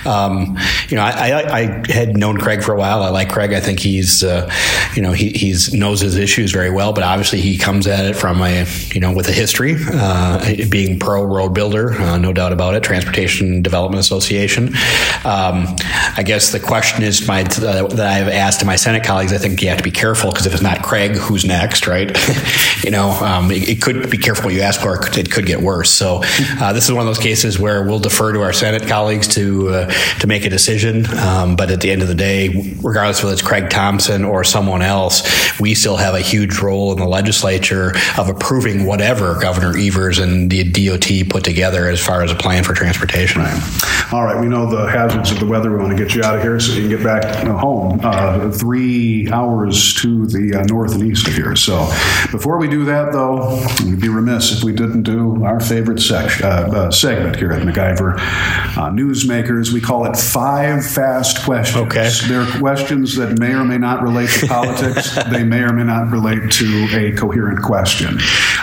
Um, 0.05 0.57
you 0.89 0.97
know, 0.97 1.03
I, 1.03 1.29
I, 1.29 1.59
I, 1.59 1.91
had 1.91 2.17
known 2.17 2.37
Craig 2.37 2.63
for 2.63 2.73
a 2.73 2.77
while. 2.77 3.01
I 3.01 3.09
like 3.09 3.29
Craig. 3.29 3.53
I 3.53 3.59
think 3.59 3.79
he's, 3.79 4.23
uh, 4.23 4.51
you 4.95 5.01
know, 5.01 5.11
he 5.11 5.29
he's 5.29 5.73
knows 5.73 6.01
his 6.01 6.17
issues 6.17 6.51
very 6.51 6.69
well. 6.69 6.93
But 6.93 7.03
obviously, 7.03 7.41
he 7.41 7.57
comes 7.57 7.87
at 7.87 8.05
it 8.05 8.15
from 8.15 8.41
a, 8.41 8.65
you 8.93 8.99
know, 8.99 9.13
with 9.13 9.27
a 9.27 9.31
history, 9.31 9.75
uh, 9.79 10.55
being 10.69 10.99
pro 10.99 11.23
road 11.23 11.53
builder, 11.53 11.93
uh, 11.93 12.17
no 12.17 12.33
doubt 12.33 12.53
about 12.53 12.75
it. 12.75 12.83
Transportation 12.83 13.61
Development 13.61 13.99
Association. 13.99 14.69
Um, 15.25 15.75
I 16.17 16.23
guess 16.25 16.51
the 16.51 16.59
question 16.59 17.03
is 17.03 17.27
my 17.27 17.41
uh, 17.41 17.87
that 17.87 17.99
I've 17.99 18.27
asked 18.27 18.59
to 18.59 18.65
my 18.65 18.75
Senate 18.75 19.03
colleagues. 19.03 19.33
I 19.33 19.37
think 19.37 19.61
you 19.61 19.69
have 19.69 19.77
to 19.77 19.83
be 19.83 19.91
careful 19.91 20.31
because 20.31 20.45
if 20.45 20.53
it's 20.53 20.63
not 20.63 20.83
Craig, 20.83 21.15
who's 21.15 21.45
next, 21.45 21.87
right? 21.87 22.15
you 22.83 22.91
know, 22.91 23.09
um, 23.09 23.51
it, 23.51 23.69
it, 23.69 23.81
could 23.81 24.09
be 24.09 24.17
careful 24.17 24.45
what 24.45 24.53
you 24.53 24.61
ask 24.61 24.81
for. 24.81 24.99
It 25.17 25.31
could 25.31 25.45
get 25.45 25.61
worse. 25.61 25.91
So 25.91 26.21
uh, 26.61 26.73
this 26.73 26.85
is 26.85 26.91
one 26.91 27.01
of 27.01 27.07
those 27.07 27.19
cases 27.19 27.59
where 27.59 27.83
we'll 27.83 27.99
defer 27.99 28.33
to 28.33 28.41
our 28.41 28.53
Senate 28.53 28.87
colleagues 28.87 29.27
to 29.29 29.69
uh, 29.69 29.91
to 30.19 30.27
make 30.27 30.45
a 30.45 30.49
decision. 30.49 31.05
Um, 31.17 31.55
but 31.55 31.71
at 31.71 31.81
the 31.81 31.91
end 31.91 32.01
of 32.01 32.07
the 32.07 32.15
day, 32.15 32.75
regardless 32.81 33.23
whether 33.23 33.33
it's 33.33 33.41
Craig 33.41 33.69
Thompson 33.69 34.23
or 34.23 34.43
someone 34.43 34.81
else, 34.81 35.23
we 35.59 35.73
still 35.75 35.97
have 35.97 36.15
a 36.15 36.21
huge 36.21 36.59
role 36.59 36.91
in 36.91 36.99
the 36.99 37.07
legislature 37.07 37.93
of 38.17 38.29
approving 38.29 38.85
whatever 38.85 39.39
Governor 39.39 39.77
Evers 39.77 40.19
and 40.19 40.49
the 40.49 40.63
DOT 40.63 41.29
put 41.29 41.43
together 41.43 41.87
as 41.87 42.03
far 42.03 42.23
as 42.23 42.31
a 42.31 42.35
plan 42.35 42.63
for 42.63 42.73
transportation. 42.73 43.41
Right. 43.41 44.13
All 44.13 44.23
right. 44.23 44.39
We 44.39 44.47
know 44.47 44.69
the 44.69 44.89
hazards 44.89 45.31
of 45.31 45.39
the 45.39 45.45
weather. 45.45 45.71
We 45.71 45.77
want 45.77 45.97
to 45.97 46.03
get 46.03 46.15
you 46.15 46.23
out 46.23 46.37
of 46.37 46.41
here 46.41 46.59
so 46.59 46.73
you 46.73 46.81
can 46.81 46.89
get 46.89 47.03
back 47.03 47.45
home. 47.47 47.99
Uh, 48.03 48.51
three 48.51 49.31
hours 49.31 49.93
to 49.95 50.25
the 50.27 50.59
uh, 50.59 50.63
north 50.65 50.93
and 50.93 51.03
east 51.03 51.27
of 51.27 51.33
here. 51.33 51.55
So 51.55 51.85
before 52.31 52.57
we 52.57 52.67
do 52.67 52.85
that, 52.85 53.11
though, 53.11 53.65
we'd 53.85 54.01
be 54.01 54.09
remiss 54.09 54.51
if 54.51 54.63
we 54.63 54.73
didn't 54.73 55.03
do 55.03 55.43
our 55.43 55.59
favorite 55.59 55.99
section, 55.99 56.45
uh, 56.45 56.49
uh, 56.49 56.91
segment 56.91 57.35
here 57.35 57.51
at 57.51 57.61
MacIver 57.61 58.15
uh, 58.17 58.89
Newsmakers. 58.91 59.71
We 59.71 59.81
call 59.85 60.05
it 60.05 60.17
Five 60.17 60.85
Fast 60.85 61.43
Questions. 61.43 61.85
Okay. 61.87 62.09
They're 62.27 62.45
questions 62.59 63.15
that 63.15 63.39
may 63.39 63.53
or 63.53 63.63
may 63.63 63.77
not 63.77 64.01
relate 64.01 64.29
to 64.39 64.47
politics. 64.47 65.15
they 65.31 65.43
may 65.43 65.61
or 65.61 65.73
may 65.73 65.83
not 65.83 66.11
relate 66.11 66.51
to 66.53 66.87
a 66.93 67.15
coherent 67.15 67.61
question. 67.61 68.19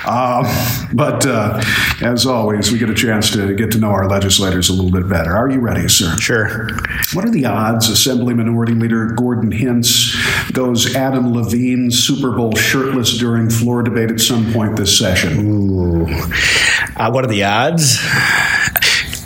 Um, 0.06 0.44
but 0.92 1.24
uh, 1.24 1.62
as 2.00 2.26
always, 2.26 2.72
we 2.72 2.78
get 2.78 2.90
a 2.90 2.94
chance 2.94 3.30
to 3.32 3.54
get 3.54 3.70
to 3.72 3.78
know 3.78 3.90
our 3.90 4.08
legislators 4.08 4.68
a 4.68 4.72
little 4.72 4.90
bit 4.90 5.08
better. 5.08 5.32
Are 5.36 5.50
you 5.50 5.60
ready, 5.60 5.88
sir? 5.88 6.16
Sure. 6.18 6.68
What 7.12 7.24
are 7.24 7.30
the 7.30 7.46
odds 7.46 7.88
Assembly 7.88 8.34
Minority 8.34 8.74
Leader 8.74 9.06
Gordon 9.12 9.52
Hintz 9.52 10.52
goes 10.52 10.94
Adam 10.96 11.32
Levine 11.32 11.90
Super 11.90 12.32
Bowl 12.32 12.54
shirtless 12.56 13.16
during 13.16 13.48
floor 13.48 13.82
debate 13.82 14.10
at 14.10 14.20
some 14.20 14.52
point 14.52 14.76
this 14.76 14.98
session? 14.98 15.46
Ooh. 15.46 16.06
Uh, 16.96 17.10
what 17.10 17.24
are 17.24 17.28
the 17.28 17.44
odds? 17.44 17.98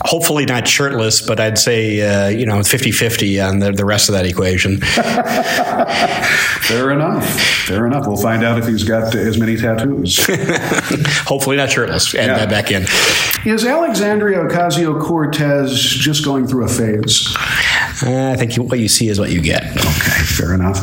Hopefully 0.07 0.47
not 0.47 0.67
shirtless, 0.69 1.21
but 1.21 1.41
I'd 1.41 1.59
say, 1.59 2.01
uh, 2.01 2.29
you 2.29 2.47
know, 2.47 2.63
50 2.63 2.93
50 2.93 3.41
on 3.41 3.59
the, 3.59 3.73
the 3.73 3.85
rest 3.85 4.09
of 4.09 4.15
that 4.15 4.25
equation. 4.25 4.79
Fair 6.67 6.91
enough. 6.91 7.29
Fair 7.67 7.87
enough. 7.87 8.07
We'll 8.07 8.17
find 8.17 8.45
out 8.45 8.59
if 8.59 8.67
he's 8.67 8.85
got 8.85 9.15
as 9.15 9.39
many 9.39 9.57
tattoos. 9.57 10.25
hopefully 11.27 11.57
not 11.57 11.71
shirtless. 11.71 12.15
Add 12.15 12.29
yeah. 12.29 12.39
that 12.39 12.49
back 12.49 12.71
in. 12.71 12.83
Is 13.45 13.65
Alexandria 13.65 14.39
Ocasio 14.39 15.01
Cortez 15.01 15.81
just 15.81 16.25
going 16.25 16.47
through 16.47 16.65
a 16.65 16.69
phase? 16.69 17.35
Uh, 18.03 18.33
I 18.33 18.37
think 18.37 18.55
what 18.57 18.79
you 18.79 18.89
see 18.89 19.09
is 19.09 19.19
what 19.19 19.31
you 19.31 19.41
get. 19.41 19.65
Okay, 19.65 20.23
fair 20.25 20.55
enough. 20.55 20.79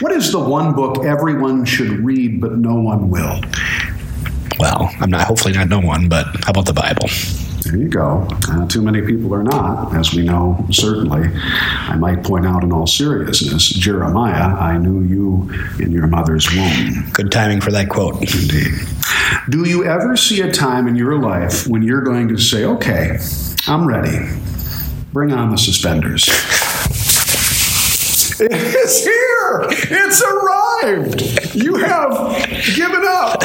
What 0.00 0.12
is 0.12 0.32
the 0.32 0.40
one 0.40 0.74
book 0.74 1.04
everyone 1.04 1.64
should 1.64 1.90
read 2.04 2.40
but 2.40 2.58
no 2.58 2.74
one 2.74 3.10
will? 3.10 3.40
Well, 4.58 4.90
I'm 5.00 5.10
not, 5.10 5.26
hopefully 5.26 5.54
not 5.54 5.68
no 5.68 5.80
one, 5.80 6.08
but 6.08 6.26
how 6.44 6.50
about 6.50 6.66
the 6.66 6.72
Bible? 6.72 7.08
There 7.64 7.76
you 7.76 7.88
go. 7.88 8.26
Uh, 8.48 8.66
too 8.66 8.82
many 8.82 9.02
people 9.02 9.32
are 9.34 9.42
not, 9.42 9.94
as 9.94 10.12
we 10.12 10.22
know, 10.24 10.64
certainly. 10.70 11.28
I 11.32 11.96
might 11.96 12.24
point 12.24 12.44
out 12.44 12.64
in 12.64 12.72
all 12.72 12.86
seriousness 12.86 13.68
Jeremiah, 13.68 14.54
I 14.56 14.78
knew 14.78 15.02
you 15.02 15.50
in 15.78 15.92
your 15.92 16.08
mother's 16.08 16.52
womb. 16.52 17.10
Good 17.12 17.30
timing 17.30 17.60
for 17.60 17.70
that 17.70 17.88
quote. 17.88 18.16
Indeed. 18.16 18.72
Do 19.50 19.68
you 19.68 19.84
ever 19.84 20.16
see 20.16 20.40
a 20.40 20.52
time 20.52 20.88
in 20.88 20.96
your 20.96 21.20
life 21.20 21.66
when 21.66 21.82
you're 21.82 22.02
going 22.02 22.28
to 22.28 22.38
say, 22.38 22.64
okay, 22.64 23.18
I'm 23.66 23.86
ready? 23.86 24.28
Bring 25.12 25.32
on 25.32 25.50
the 25.50 25.58
suspenders. 25.58 26.24
It 28.40 28.50
is 28.50 29.04
here. 29.04 29.66
It's 29.70 30.22
arrived. 30.22 31.54
You 31.54 31.76
have 31.76 32.10
given 32.74 33.02
up. 33.06 33.38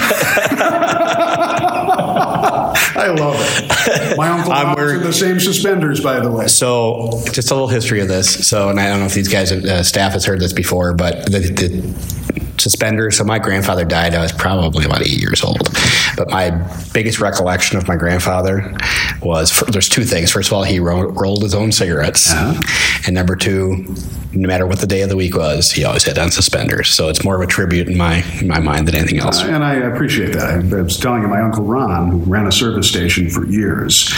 I 2.95 3.13
love 3.15 3.35
it. 3.39 4.06
My 4.17 4.29
uncle 4.29 4.51
I'm 4.51 4.75
wearing 4.75 5.01
the 5.01 5.13
same 5.13 5.39
suspenders, 5.39 6.01
by 6.01 6.19
the 6.19 6.31
way. 6.31 6.47
So, 6.47 7.21
just 7.31 7.51
a 7.51 7.53
little 7.53 7.67
history 7.67 8.01
of 8.01 8.07
this. 8.07 8.47
So, 8.47 8.69
and 8.69 8.79
I 8.79 8.87
don't 8.87 8.99
know 8.99 9.05
if 9.05 9.13
these 9.13 9.27
guys, 9.27 9.51
uh, 9.51 9.83
staff, 9.83 10.13
has 10.13 10.25
heard 10.25 10.39
this 10.39 10.53
before, 10.53 10.93
but 10.93 11.25
the, 11.25 11.39
the 11.39 12.59
suspenders. 12.59 13.17
So 13.17 13.23
my 13.23 13.39
grandfather 13.39 13.85
died. 13.85 14.13
I 14.13 14.21
was 14.21 14.31
probably 14.31 14.85
about 14.85 15.01
eight 15.01 15.19
years 15.19 15.43
old. 15.43 15.69
But 16.15 16.29
my 16.29 16.49
biggest 16.93 17.19
recollection 17.19 17.77
of 17.77 17.87
my 17.87 17.95
grandfather 17.95 18.75
was 19.21 19.51
for, 19.51 19.65
there's 19.65 19.89
two 19.89 20.03
things. 20.03 20.31
First 20.31 20.49
of 20.49 20.53
all, 20.53 20.63
he 20.63 20.79
ro- 20.79 21.09
rolled 21.09 21.43
his 21.43 21.53
own 21.53 21.71
cigarettes, 21.71 22.33
uh-huh. 22.33 22.59
and 23.05 23.15
number 23.15 23.35
two, 23.35 23.95
no 24.41 24.47
matter 24.47 24.65
what 24.65 24.79
the 24.79 24.87
day 24.87 25.01
of 25.01 25.09
the 25.09 25.15
week 25.15 25.35
was, 25.35 25.71
he 25.71 25.83
always 25.83 26.03
had 26.03 26.17
on 26.17 26.31
suspenders. 26.31 26.89
So 26.89 27.09
it's 27.09 27.23
more 27.23 27.35
of 27.35 27.41
a 27.41 27.47
tribute 27.47 27.87
in 27.87 27.97
my 27.97 28.23
in 28.39 28.47
my 28.47 28.59
mind 28.59 28.87
than 28.87 28.95
anything 28.95 29.19
else. 29.19 29.43
Uh, 29.43 29.47
and 29.47 29.63
I 29.63 29.75
appreciate 29.75 30.33
that. 30.33 30.73
I, 30.73 30.81
was 30.81 30.97
telling 30.97 31.21
you, 31.21 31.27
my 31.27 31.41
uncle 31.41 31.63
Ron, 31.63 32.11
who 32.11 32.17
ran 32.19 32.47
a 32.47 32.51
service 32.51 32.87
station 32.87 33.29
for 33.29 33.45
years, 33.45 34.13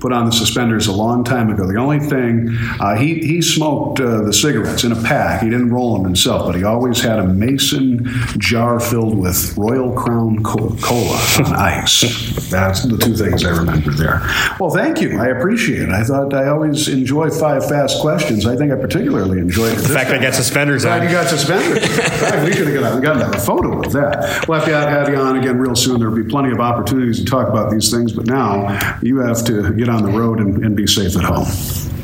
put 0.00 0.12
on 0.12 0.26
the 0.26 0.32
suspenders 0.32 0.86
a 0.86 0.92
long 0.92 1.24
time 1.24 1.50
ago. 1.50 1.66
The 1.66 1.78
only 1.78 2.00
thing 2.00 2.48
uh, 2.80 2.96
he 2.96 3.14
he 3.20 3.42
smoked 3.42 4.00
uh, 4.00 4.22
the 4.22 4.32
cigarettes 4.32 4.84
in 4.84 4.92
a 4.92 5.02
pack. 5.02 5.42
He 5.42 5.50
didn't 5.50 5.70
roll 5.70 5.94
them 5.94 6.04
himself, 6.04 6.46
but 6.46 6.54
he 6.54 6.64
always 6.64 7.00
had 7.00 7.18
a 7.18 7.24
Mason 7.24 8.04
jar 8.38 8.80
filled 8.80 9.16
with 9.16 9.56
Royal 9.56 9.92
Crown 9.92 10.42
Cola 10.42 11.18
on 11.38 11.54
ice. 11.54 12.50
That's 12.50 12.82
the 12.82 12.98
two 12.98 13.16
things 13.16 13.44
I 13.44 13.50
remember 13.50 13.90
there. 13.90 14.20
Well, 14.60 14.70
thank 14.70 15.00
you. 15.00 15.20
I 15.20 15.28
appreciate 15.28 15.82
it. 15.82 15.90
I 15.90 16.04
thought 16.04 16.34
I 16.34 16.48
always 16.48 16.88
enjoy 16.88 17.30
five 17.30 17.66
fast 17.68 18.00
questions. 18.00 18.46
I 18.46 18.56
think 18.56 18.72
I 18.72 18.76
particularly 18.76 19.40
enjoyed 19.64 19.84
it. 19.84 19.88
The 19.88 19.94
fact 19.94 20.10
I 20.10 20.18
got 20.18 20.34
suspenders 20.34 20.84
on. 20.84 21.02
you 21.02 21.10
got 21.10 21.28
suspenders. 21.28 21.80
we 22.44 22.52
could 22.52 22.82
have 22.82 23.02
gotten 23.02 23.22
a 23.22 23.40
photo 23.40 23.80
of 23.80 23.92
that. 23.92 24.44
We'll 24.48 24.58
have 24.58 24.68
to 24.68 24.74
have 24.74 25.08
you 25.08 25.16
on 25.16 25.38
again 25.38 25.58
real 25.58 25.76
soon. 25.76 26.00
There'll 26.00 26.14
be 26.14 26.24
plenty 26.24 26.52
of 26.52 26.60
opportunities 26.60 27.18
to 27.18 27.24
talk 27.24 27.48
about 27.48 27.70
these 27.70 27.90
things, 27.90 28.12
but 28.12 28.26
now 28.26 28.98
you 29.02 29.18
have 29.18 29.44
to 29.46 29.72
get 29.74 29.88
on 29.88 30.02
the 30.02 30.10
road 30.10 30.40
and, 30.40 30.64
and 30.64 30.76
be 30.76 30.86
safe 30.86 31.16
at 31.16 31.24
home 31.24 31.46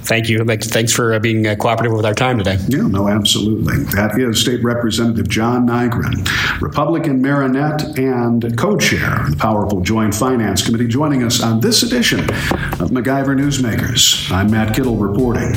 thank 0.09 0.29
you. 0.29 0.43
Thanks 0.43 0.93
for 0.93 1.13
uh, 1.13 1.19
being 1.19 1.47
uh, 1.47 1.55
cooperative 1.55 1.93
with 1.93 2.07
our 2.07 2.15
time 2.15 2.39
today. 2.39 2.57
Yeah, 2.67 2.87
no, 2.87 3.09
absolutely. 3.09 3.85
That 3.95 4.19
is 4.19 4.41
State 4.41 4.65
Representative 4.65 5.29
John 5.29 5.67
Nygren, 5.67 6.27
Republican 6.61 7.21
Marinette 7.21 7.99
and 7.99 8.57
co-chair 8.57 9.21
of 9.21 9.31
the 9.33 9.37
powerful 9.37 9.81
Joint 9.81 10.15
Finance 10.15 10.65
Committee, 10.65 10.89
joining 10.89 11.23
us 11.23 11.43
on 11.43 11.61
this 11.61 11.83
edition 11.83 12.21
of 12.21 12.91
MacIver 12.91 13.39
Newsmakers. 13.39 14.31
I'm 14.33 14.51
Matt 14.51 14.75
Kittle 14.75 14.97
reporting. 14.97 15.55